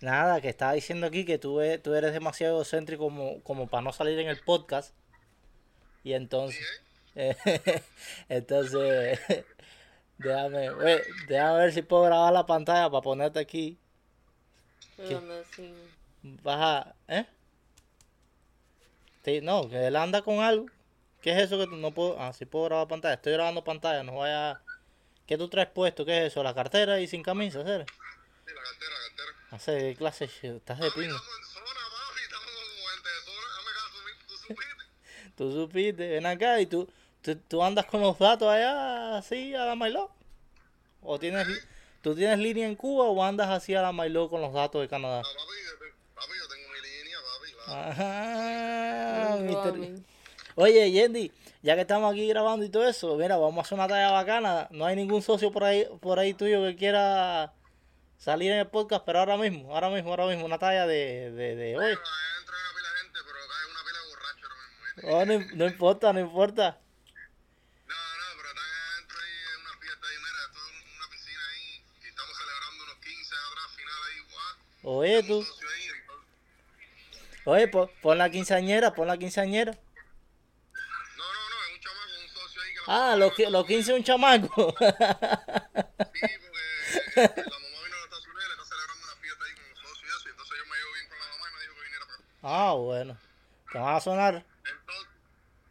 No. 0.01 0.09
Nada, 0.09 0.41
que 0.41 0.49
estaba 0.49 0.73
diciendo 0.73 1.07
aquí 1.07 1.23
que 1.25 1.37
tú, 1.37 1.61
e- 1.61 1.77
tú 1.77 1.93
eres 1.93 2.13
demasiado 2.13 2.55
egocéntrico 2.55 3.03
como, 3.05 3.41
como 3.43 3.67
para 3.67 3.81
no 3.83 3.91
salir 3.93 4.17
en 4.19 4.27
el 4.27 4.39
podcast. 4.41 4.93
Y 6.03 6.13
entonces... 6.13 6.65
entonces... 8.29 9.19
déjame, 10.17 10.69
déjame 11.27 11.57
ver 11.59 11.73
si 11.73 11.81
puedo 11.81 12.03
grabar 12.03 12.33
la 12.33 12.45
pantalla 12.45 12.89
para 12.89 13.01
ponerte 13.01 13.39
aquí. 13.39 13.77
Anda 14.97 15.43
sin- 15.55 15.75
Baja... 16.43 16.95
¿Eh? 17.07 17.25
Sí, 19.29 19.41
no, 19.41 19.69
que 19.69 19.87
él 19.87 19.95
anda 19.95 20.21
con 20.21 20.39
algo. 20.39 20.67
¿Qué 21.21 21.31
es 21.31 21.37
eso 21.43 21.57
que 21.57 21.67
no 21.75 21.91
puedo... 21.91 22.19
Ah, 22.19 22.33
sí 22.33 22.45
puedo 22.45 22.65
grabar 22.65 22.87
pantalla. 22.87 23.15
Estoy 23.15 23.33
grabando 23.33 23.63
pantalla, 23.63 24.03
no 24.03 24.17
vaya... 24.17 24.57
¿Qué 25.27 25.37
tú 25.37 25.47
traes 25.47 25.69
puesto? 25.69 26.05
¿Qué 26.05 26.17
es 26.25 26.31
eso? 26.31 26.41
¿La 26.41 26.55
cartera 26.55 26.99
y 26.99 27.07
sin 27.07 27.21
camisa? 27.21 27.61
¿sabes? 27.63 27.85
Sí, 27.85 28.53
la 28.55 28.61
cartera, 28.61 28.91
la 28.91 29.07
cartera. 29.07 29.37
Hace 29.51 29.95
clase, 29.95 30.27
de- 30.41 30.57
estás 30.57 30.79
de 30.79 30.91
mi- 30.95 31.13
tú 35.35 35.51
supiste. 35.51 36.07
Ven 36.09 36.25
acá 36.25 36.59
y 36.59 36.65
tú, 36.65 36.87
¿Tú, 37.21 37.35
tú 37.35 37.61
andas 37.63 37.85
con 37.85 38.01
los 38.01 38.17
datos 38.17 38.47
allá 38.47 39.17
así 39.17 39.53
a 39.53 39.65
la 39.65 39.75
Mailó? 39.75 40.09
¿O 41.01 41.19
tienes, 41.19 41.47
tú 42.01 42.15
tienes 42.15 42.39
línea 42.39 42.65
en 42.65 42.75
Cuba 42.75 43.05
o 43.05 43.23
andas 43.23 43.49
así 43.49 43.75
a 43.75 43.81
la 43.81 43.91
Mailó 43.91 44.29
con 44.29 44.41
los 44.41 44.53
datos 44.53 44.81
de 44.81 44.87
Canadá? 44.87 45.19
Ah, 45.19 45.23
papi, 45.23 45.37
yo, 45.65 45.75
papi, 46.15 46.31
yo 46.39 46.47
tengo 46.47 46.67
mi 46.73 46.79
línea, 46.89 47.17
papi, 47.19 47.51
claro. 47.65 47.91
Ajá, 47.91 48.58
Un 49.49 49.55
mister- 49.55 49.71
roaming. 49.73 50.05
Oye, 50.55 50.91
Yendi, 50.91 51.31
ya 51.61 51.75
que 51.75 51.81
estamos 51.81 52.11
aquí 52.11 52.27
grabando 52.27 52.65
y 52.65 52.69
todo 52.69 52.87
eso, 52.87 53.15
mira, 53.15 53.37
vamos 53.37 53.57
a 53.57 53.61
hacer 53.61 53.77
una 53.77 53.87
talla 53.87 54.11
bacana. 54.11 54.67
No 54.71 54.85
hay 54.85 54.95
ningún 54.95 55.21
socio 55.21 55.51
por 55.51 55.63
ahí, 55.63 55.85
por 56.01 56.19
ahí 56.19 56.33
tuyo 56.33 56.61
que 56.63 56.75
quiera 56.75 57.53
salir 58.17 58.51
en 58.51 58.59
el 58.59 58.67
podcast, 58.67 59.03
pero 59.05 59.19
ahora 59.19 59.37
mismo, 59.37 59.73
ahora 59.73 59.89
mismo, 59.89 60.09
ahora 60.09 60.25
mismo, 60.27 60.45
una 60.45 60.57
talla 60.59 60.85
de, 60.85 61.31
de, 61.31 61.55
de 61.55 61.77
hoy. 61.77 61.97
Oh, 65.03 65.23
no, 65.25 65.39
no 65.55 65.65
importa, 65.65 66.11
no 66.11 66.19
importa. 66.19 66.77
No, 67.87 67.95
no, 67.95 68.25
pero 68.35 68.49
están 68.49 68.65
adentro 68.91 69.17
ahí 69.23 69.31
en 69.55 69.61
una 69.61 69.73
fiesta 69.79 70.07
ahí, 70.07 70.17
mira, 70.17 70.39
esto 70.45 70.59
es 70.59 70.97
una 70.97 71.07
piscina 71.09 71.39
ahí, 71.53 71.83
y 72.03 72.07
estamos 72.09 72.35
celebrando 72.37 72.83
unos 72.83 72.95
15 72.97 73.35
atrás, 73.47 73.67
final 73.77 73.99
ahí, 74.09 74.19
guau. 74.29 74.97
Oye, 74.99 75.23
tú, 75.23 75.37
Un 75.37 75.45
socio 75.45 75.67
ahí, 75.69 75.83
y 75.85 75.87
todo. 76.05 76.19
Oye, 77.49 77.67
pon, 77.67 77.89
pon 78.01 78.17
la 78.17 78.29
quinceañera, 78.29 78.93
pon 78.93 79.07
la 79.07 79.17
quinceañera. 79.17 79.71
No, 79.73 79.77
no, 81.23 81.49
no, 81.49 81.57
es 81.65 81.73
un 81.75 81.79
chamaco, 81.81 82.11
un 82.23 82.29
socio 82.29 82.61
ahí 82.61 82.71
que 82.73 82.79
la 82.87 83.11
Ah, 83.11 83.15
los, 83.15 83.31
qui- 83.33 83.49
los 83.49 83.65
15 83.65 83.93
un 83.93 84.03
chamaco. 84.03 84.75
Sí, 84.79 84.79
porque 84.79 86.63
eh, 87.15 87.33
la 87.35 87.59
mamá 87.59 87.79
vino 87.85 87.97
de 87.97 88.03
Estados 88.03 88.27
Unidos 88.27 88.45
y 88.45 88.47
le 88.47 88.53
está 88.53 88.65
celebrando 88.65 89.03
una 89.05 89.15
fiesta 89.21 89.43
ahí 89.45 89.53
con 89.55 89.69
los 89.69 89.79
socios 89.79 90.05
y 90.05 90.09
eso, 90.17 90.27
y 90.27 90.31
entonces 90.31 90.57
yo 90.57 90.65
me 90.65 90.75
llevo 90.77 90.93
bien 90.93 91.07
con 91.09 91.19
la 91.19 91.25
mamá 91.31 91.45
y 91.49 91.53
me 91.53 91.59
dijo 91.61 91.73
que 91.75 91.83
viniera 91.83 92.05
para 92.05 92.17
acá. 92.17 92.23
ah, 92.43 92.73
bueno. 92.73 93.17
Te 93.71 93.77
van 93.77 93.95
a 93.95 93.99
sonar. 93.99 94.33
Entonces, 94.35 95.07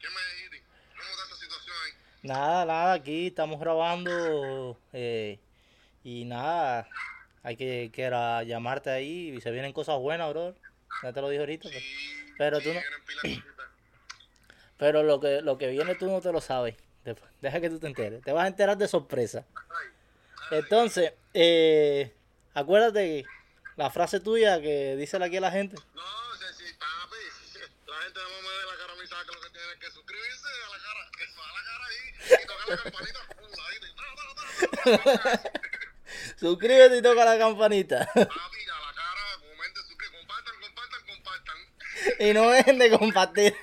¿qué 0.01 0.09
me 0.09 0.21
dijiste? 0.37 0.63
¿Cómo 0.97 1.11
está 1.11 1.25
esa 1.27 1.37
situación 1.37 1.77
ahí? 1.85 1.93
Nada, 2.23 2.65
nada, 2.67 2.93
aquí 2.95 3.27
estamos 3.29 3.59
grabando 3.61 4.79
eh, 4.93 5.39
y 6.05 6.25
nada, 6.25 6.89
hay 7.43 7.57
que, 7.57 7.91
que 7.93 8.03
era 8.03 8.43
llamarte 8.45 8.91
ahí 8.91 9.31
y 9.37 9.41
se 9.41 9.51
vienen 9.51 9.73
cosas 9.73 9.99
buenas, 9.99 10.31
bro. 10.31 10.55
Ya 11.03 11.13
te 11.13 11.21
lo 11.21 11.29
dije 11.29 11.41
ahorita. 11.41 11.69
Pero, 11.71 11.81
Sí, 11.81 12.13
pero 12.39 12.61
sí, 12.61 12.65
tú 12.65 12.73
no, 12.75 12.81
pero 14.79 15.03
lo 15.03 15.21
que 15.21 15.43
lo 15.43 15.59
que 15.59 15.69
viene 15.69 15.95
tú 15.95 16.07
no 16.07 16.21
te 16.21 16.33
lo 16.33 16.41
sabes. 16.41 16.77
Deja 17.41 17.61
que 17.61 17.71
tú 17.71 17.79
te 17.79 17.87
enteres. 17.87 18.23
Te 18.23 18.33
vas 18.33 18.45
a 18.45 18.49
enterar 18.49 18.77
de 18.77 18.87
sorpresa. 18.89 19.47
Entonces, 20.51 21.13
eh, 21.35 22.13
acuérdate 22.55 23.25
la 23.77 23.91
frase 23.91 24.21
tuya 24.21 24.61
que 24.61 24.97
dice 24.97 25.17
aquí 25.23 25.37
a 25.37 25.41
la 25.41 25.51
gente. 25.51 25.77
No, 25.95 26.03
sí, 26.53 26.65
papi, 26.79 27.17
la 27.87 27.97
gente 28.03 28.21
no 28.21 28.29
me 28.29 28.35
ve 28.49 28.67
la 28.67 28.77
cara 28.77 28.93
a 28.93 28.97
mí, 28.97 29.07
sabe 29.07 29.25
que 29.27 29.33
lo 29.35 29.41
que 29.41 29.51
tiene 29.51 29.79
que 29.79 29.91
suscribirse 29.91 30.49
a 30.67 30.71
la 30.71 30.79
cara, 30.83 31.11
eso, 31.21 31.43
a 31.43 31.53
la 31.53 31.63
cara 31.65 31.85
ahí, 31.87 31.99
y 32.43 32.47
tocar 32.47 32.69
la 32.69 32.77
campanita, 32.83 33.21
ahí. 35.29 35.39
Suscríbete 36.37 36.97
y 36.99 37.03
toca 37.03 37.25
la 37.25 37.39
campanita. 37.39 38.07
papi, 38.15 38.58
y 42.21 42.33
no 42.33 42.49
dejen 42.51 42.79
de 42.79 42.91
compartir. 42.91 43.55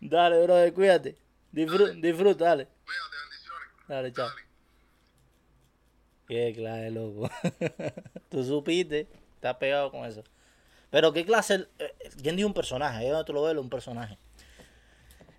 Dale, 0.00 0.42
brother, 0.42 0.72
cuídate. 0.72 1.16
Disfruta, 1.52 1.92
disfruta, 1.92 2.44
dale. 2.44 2.68
cuídate, 2.84 3.16
bendiciones. 3.22 3.88
Dale, 3.88 4.12
chao. 4.12 4.28
Dale. 4.28 4.46
Qué 6.28 6.52
clase, 6.54 6.90
loco. 6.90 7.30
Tú 8.28 8.44
supiste, 8.44 9.08
estás 9.34 9.56
pegado 9.56 9.90
con 9.90 10.04
eso. 10.04 10.24
Pero 10.90 11.12
qué 11.12 11.24
clase, 11.24 11.66
eh, 11.78 11.94
¿quién 12.22 12.36
dijo 12.36 12.48
un 12.48 12.54
personaje? 12.54 12.98
Ahí 12.98 13.08
donde 13.08 13.24
tú 13.24 13.32
lo 13.32 13.42
ves, 13.42 13.56
un 13.56 13.68
personaje. 13.68 14.18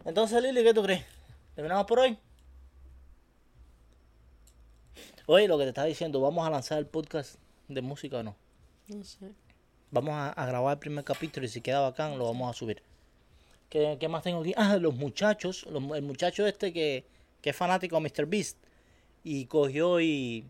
Entonces, 0.05 0.41
Lili, 0.41 0.63
¿qué 0.63 0.73
tú 0.73 0.83
crees? 0.83 1.03
¿Terminamos 1.55 1.85
por 1.85 1.99
hoy? 1.99 2.17
Oye, 5.25 5.47
lo 5.47 5.57
que 5.57 5.63
te 5.63 5.69
estaba 5.69 5.87
diciendo, 5.87 6.21
¿vamos 6.21 6.45
a 6.45 6.49
lanzar 6.49 6.77
el 6.77 6.85
podcast 6.85 7.35
de 7.67 7.81
música 7.81 8.17
o 8.17 8.23
no? 8.23 8.35
No 8.87 9.03
sé. 9.03 9.33
Vamos 9.91 10.13
a, 10.13 10.29
a 10.31 10.45
grabar 10.45 10.73
el 10.73 10.79
primer 10.79 11.03
capítulo 11.03 11.45
y 11.45 11.49
si 11.49 11.61
queda 11.61 11.79
bacán, 11.81 12.17
lo 12.17 12.25
vamos 12.25 12.49
a 12.49 12.53
subir. 12.57 12.81
¿Qué, 13.69 13.97
qué 13.99 14.07
más 14.07 14.23
tengo 14.23 14.41
aquí? 14.41 14.53
Ah, 14.57 14.77
los 14.77 14.95
muchachos. 14.95 15.65
los- 15.69 15.83
el 15.95 16.01
muchacho 16.03 16.45
este 16.47 16.73
que, 16.73 17.05
que 17.41 17.49
es 17.51 17.55
fanático 17.55 17.95
de 17.99 18.01
Mr. 18.01 18.25
Beast. 18.25 18.57
Y 19.23 19.45
cogió 19.45 19.99
y 19.99 20.45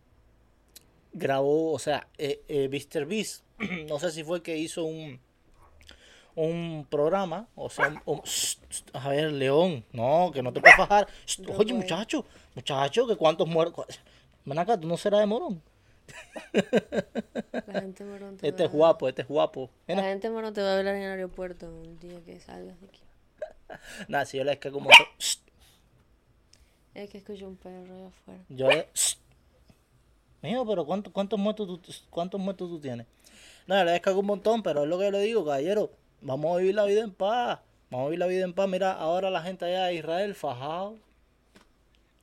grabó, 1.13 1.71
o 1.73 1.79
sea, 1.79 2.07
eh, 2.17 2.41
eh, 2.47 2.69
Mr. 2.69 3.05
Beast, 3.05 3.43
no 3.87 3.99
sé 3.99 4.11
si 4.11 4.23
fue 4.23 4.41
que 4.43 4.57
hizo 4.57 4.83
un, 4.83 5.19
un 6.35 6.85
programa, 6.89 7.47
o 7.55 7.69
sea, 7.69 8.01
un- 8.05 8.21
a 8.93 9.09
ver, 9.09 9.31
León, 9.31 9.83
no, 9.93 10.29
que 10.33 10.43
no 10.43 10.53
te 10.53 10.61
puedes 10.61 10.77
bajar. 10.77 11.07
Oye, 11.57 11.73
muchacho, 11.73 12.25
muchacho, 12.55 13.07
que 13.07 13.15
cuántos 13.15 13.47
muertos. 13.47 13.85
Ven 14.45 14.59
acá, 14.59 14.79
tú 14.79 14.87
no 14.87 14.95
serás 14.97 15.21
de 15.21 15.25
morón. 15.25 15.61
La 17.67 17.81
gente 17.81 18.03
morón 18.03 18.37
te 18.37 18.47
Este 18.47 18.65
es 18.65 18.71
guapo, 18.71 19.09
este 19.09 19.21
es 19.23 19.27
guapo. 19.27 19.69
La 19.87 20.03
gente 20.03 20.29
morón 20.29 20.53
te 20.53 20.61
va 20.61 20.73
a 20.73 20.77
hablar 20.77 20.95
en 20.95 21.03
el 21.03 21.11
aeropuerto 21.11 21.67
un 21.67 21.99
día 21.99 22.19
que 22.25 22.39
salgas 22.39 22.79
de 22.79 22.87
aquí. 22.87 23.01
Nada, 24.07 24.25
si 24.25 24.37
yo 24.37 24.43
le 24.43 24.57
que 24.59 24.71
como 24.71 24.89
Es 26.93 27.09
que 27.11 27.17
escucho 27.19 27.47
un 27.47 27.57
perro 27.57 27.95
allá 27.95 28.07
afuera. 28.07 28.39
yo 28.49 28.69
le 28.69 28.87
Mijo, 30.41 30.65
pero 30.65 30.85
¿cuántos, 30.85 31.11
cuántos 31.13 31.39
muertos 31.39 31.67
tú 31.67 31.81
cuántos 32.09 32.39
muertos 32.39 32.69
tú 32.69 32.79
tienes? 32.79 33.05
No, 33.65 33.83
le 33.83 33.91
descargo 33.91 34.21
un 34.21 34.27
montón, 34.27 34.63
pero 34.63 34.83
es 34.83 34.89
lo 34.89 34.97
que 34.97 35.05
yo 35.05 35.11
le 35.11 35.19
digo, 35.19 35.43
caballero, 35.43 35.91
vamos 36.21 36.55
a 36.55 36.59
vivir 36.59 36.75
la 36.75 36.85
vida 36.85 37.03
en 37.03 37.11
paz. 37.11 37.59
Vamos 37.89 38.05
a 38.05 38.09
vivir 38.09 38.19
la 38.19 38.27
vida 38.27 38.45
en 38.45 38.53
paz. 38.53 38.69
Mira, 38.69 38.93
ahora 38.93 39.29
la 39.29 39.41
gente 39.41 39.65
allá 39.65 39.85
de 39.85 39.95
Israel 39.95 40.35
fajado. 40.35 40.95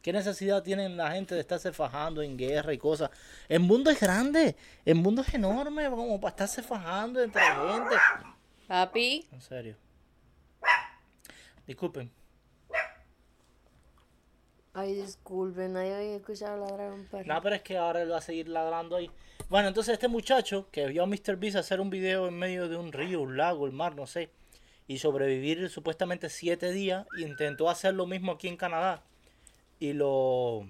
¿Qué 0.05 0.12
necesidad 0.12 0.62
tienen 0.62 0.99
la 0.99 1.12
gente 1.12 1.35
de 1.35 1.40
estarse 1.40 1.73
fajando 1.73 2.21
en 2.21 2.37
guerra 2.37 2.75
y 2.75 2.77
cosas? 2.77 3.09
El 3.49 3.61
mundo 3.61 3.90
es 3.90 3.99
grande, 3.99 4.55
el 4.85 4.97
mundo 4.97 5.23
es 5.23 5.33
enorme, 5.33 5.88
como 5.88 6.21
para 6.21 6.33
estarse 6.33 6.62
fajando 6.62 7.23
entre 7.23 7.40
gente. 7.40 7.97
Papi, 8.69 9.27
En 9.33 9.40
serio. 9.40 9.77
Disculpen. 11.67 12.12
ay, 14.75 14.93
disculpen, 14.95 15.73
nadie 15.73 15.95
había 15.95 16.17
escuchado 16.17 16.59
ladrar 16.59 16.90
a 16.90 16.95
un 16.95 17.07
perro. 17.07 17.25
No, 17.25 17.40
pero 17.40 17.55
es 17.55 17.62
que 17.62 17.79
ahora 17.79 18.03
él 18.03 18.12
va 18.12 18.19
a 18.19 18.21
seguir 18.21 18.51
ladrando 18.51 18.97
ahí. 18.97 19.11
Bueno, 19.49 19.69
entonces 19.69 19.95
este 19.95 20.09
muchacho 20.09 20.69
que 20.71 20.87
vio 20.87 21.05
a 21.05 21.07
Mr. 21.07 21.37
Beast 21.37 21.57
hacer 21.57 21.81
un 21.81 21.88
video 21.88 22.29
en 22.29 22.38
medio 22.38 22.69
de 22.69 22.77
un 22.77 22.93
río, 22.93 23.23
un 23.23 23.38
lago, 23.38 23.64
el 23.64 23.73
mar, 23.73 23.97
no 23.97 24.07
sé, 24.07 24.29
y 24.87 24.99
sobrevivir 24.99 25.71
supuestamente 25.71 26.29
siete 26.29 26.73
días, 26.73 27.07
intentó 27.17 27.71
hacer 27.71 27.95
lo 27.95 28.05
mismo 28.05 28.33
aquí 28.33 28.49
en 28.49 28.59
Canadá. 28.59 29.03
Y 29.81 29.93
lo... 29.93 30.67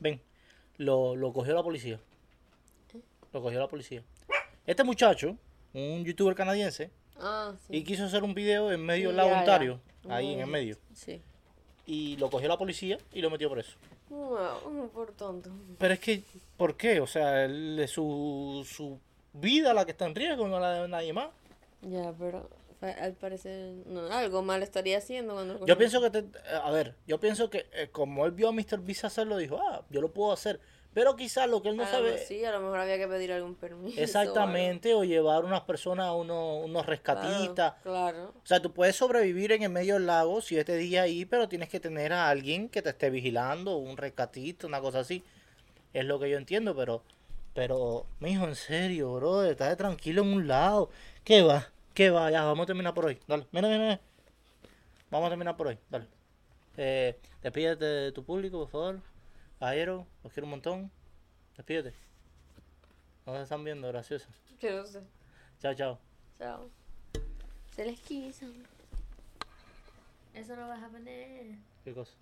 Ven, 0.00 0.20
lo, 0.78 1.16
lo 1.16 1.32
cogió 1.32 1.54
la 1.54 1.62
policía. 1.62 2.00
Lo 3.32 3.42
cogió 3.42 3.58
la 3.58 3.68
policía. 3.68 4.02
Este 4.66 4.84
muchacho, 4.84 5.36
un 5.72 6.04
youtuber 6.04 6.34
canadiense, 6.34 6.90
Ah, 7.18 7.52
sí. 7.66 7.76
y 7.76 7.84
quiso 7.84 8.04
hacer 8.04 8.22
un 8.24 8.34
video 8.34 8.72
en 8.72 8.84
medio 8.84 9.08
del 9.10 9.16
Sí, 9.20 9.22
lago. 9.28 9.38
Ontario, 9.40 9.80
ahí 10.08 10.32
en 10.32 10.40
el 10.40 10.46
medio. 10.46 10.76
Sí. 10.94 11.20
Y 11.86 12.16
lo 12.16 12.30
cogió 12.30 12.48
la 12.48 12.56
policía 12.58 12.98
y 13.12 13.20
lo 13.20 13.30
metió 13.30 13.50
preso. 13.50 13.76
Wow, 14.08 14.88
por 14.92 15.12
tonto. 15.12 15.50
Pero 15.78 15.94
es 15.94 16.00
que, 16.00 16.22
¿por 16.56 16.76
qué? 16.76 17.00
O 17.00 17.06
sea, 17.06 17.44
es 17.46 17.90
su, 17.90 18.66
su 18.68 18.98
vida 19.32 19.74
la 19.74 19.84
que 19.84 19.90
está 19.92 20.06
en 20.06 20.14
riesgo, 20.14 20.46
no 20.48 20.58
la 20.60 20.82
de 20.82 20.88
nadie 20.88 21.12
más. 21.12 21.28
Ya, 21.82 22.12
pero 22.18 22.48
al 22.92 23.14
parecer 23.14 23.74
no, 23.86 24.06
algo 24.12 24.42
mal 24.42 24.62
estaría 24.62 24.98
haciendo 24.98 25.34
cuando 25.34 25.64
Yo 25.66 25.76
pienso 25.78 26.00
que, 26.00 26.10
te- 26.10 26.24
a 26.48 26.70
ver, 26.70 26.94
yo 27.06 27.18
pienso 27.20 27.50
que 27.50 27.66
eh, 27.72 27.88
como 27.90 28.24
él 28.26 28.32
vio 28.32 28.48
a 28.48 28.52
Mr. 28.52 28.80
Beast 28.80 29.04
hacerlo, 29.04 29.36
dijo, 29.36 29.58
ah, 29.58 29.82
yo 29.90 30.00
lo 30.00 30.12
puedo 30.12 30.32
hacer. 30.32 30.60
Pero 30.92 31.16
quizás 31.16 31.48
lo 31.50 31.60
que 31.60 31.70
él 31.70 31.76
no 31.76 31.82
A 31.82 31.86
lo 31.86 31.92
sabe 31.92 32.18
Sí, 32.18 32.44
a 32.44 32.52
lo 32.52 32.60
mejor 32.60 32.78
había 32.78 32.96
que 32.96 33.08
pedir 33.08 33.32
algún 33.32 33.56
permiso. 33.56 33.98
o 33.98 34.02
exactamente, 34.04 34.94
o 34.94 35.02
llevar 35.02 35.44
unas 35.44 35.62
personas, 35.62 36.12
unos, 36.14 36.64
unos 36.64 36.86
rescatistas. 36.86 37.74
Claro, 37.82 38.12
claro. 38.22 38.28
O 38.28 38.46
sea, 38.46 38.60
tú 38.62 38.72
puedes 38.72 38.94
sobrevivir 38.94 39.50
en 39.50 39.64
el 39.64 39.70
medio 39.70 39.94
del 39.94 40.06
lago 40.06 40.40
siete 40.40 40.76
días 40.76 41.04
ahí, 41.04 41.24
pero 41.24 41.48
tienes 41.48 41.68
que 41.68 41.80
tener 41.80 42.12
a 42.12 42.28
alguien 42.28 42.68
que 42.68 42.80
te 42.80 42.90
esté 42.90 43.10
vigilando, 43.10 43.76
un 43.76 43.96
rescatista, 43.96 44.68
una 44.68 44.80
cosa 44.80 45.00
así. 45.00 45.24
Es 45.92 46.04
lo 46.04 46.20
que 46.20 46.30
yo 46.30 46.38
entiendo, 46.38 46.76
pero, 46.76 47.02
pero, 47.54 48.06
mijo, 48.20 48.44
en 48.46 48.54
serio, 48.54 49.14
bro, 49.14 49.42
estás 49.44 49.76
tranquilo 49.76 50.22
en 50.22 50.28
un 50.32 50.46
lado. 50.46 50.90
¿Qué 51.24 51.42
va? 51.42 51.72
¿Qué 51.94 52.10
va? 52.10 52.28
Ya, 52.28 52.42
vamos 52.42 52.64
a 52.64 52.66
terminar 52.66 52.92
por 52.92 53.06
hoy. 53.06 53.20
Dale, 53.28 53.46
mira, 53.52 53.68
mira. 53.68 54.00
Vamos 55.12 55.28
a 55.28 55.30
terminar 55.30 55.56
por 55.56 55.68
hoy, 55.68 55.78
dale. 55.88 56.08
Eh, 56.76 57.16
despídete 57.40 57.84
de 57.84 58.12
tu 58.12 58.24
público, 58.24 58.58
por 58.58 58.68
favor. 58.68 59.00
Caballero, 59.60 60.04
los 60.24 60.32
quiero 60.32 60.46
un 60.46 60.50
montón. 60.50 60.90
Despídete. 61.56 61.94
No 63.24 63.36
se 63.36 63.42
están 63.44 63.62
viendo, 63.62 63.86
gracioso. 63.86 64.26
Que 64.58 64.72
no 64.72 64.84
sé. 64.84 65.02
Chao, 65.60 65.74
chao. 65.74 65.98
Chao. 66.36 66.68
Se 67.76 67.84
les 67.84 68.00
quiso. 68.00 68.46
Eso 70.34 70.56
no 70.56 70.66
vas 70.66 70.82
a 70.82 70.88
poner. 70.88 71.58
¿Qué 71.84 71.94
cosa? 71.94 72.12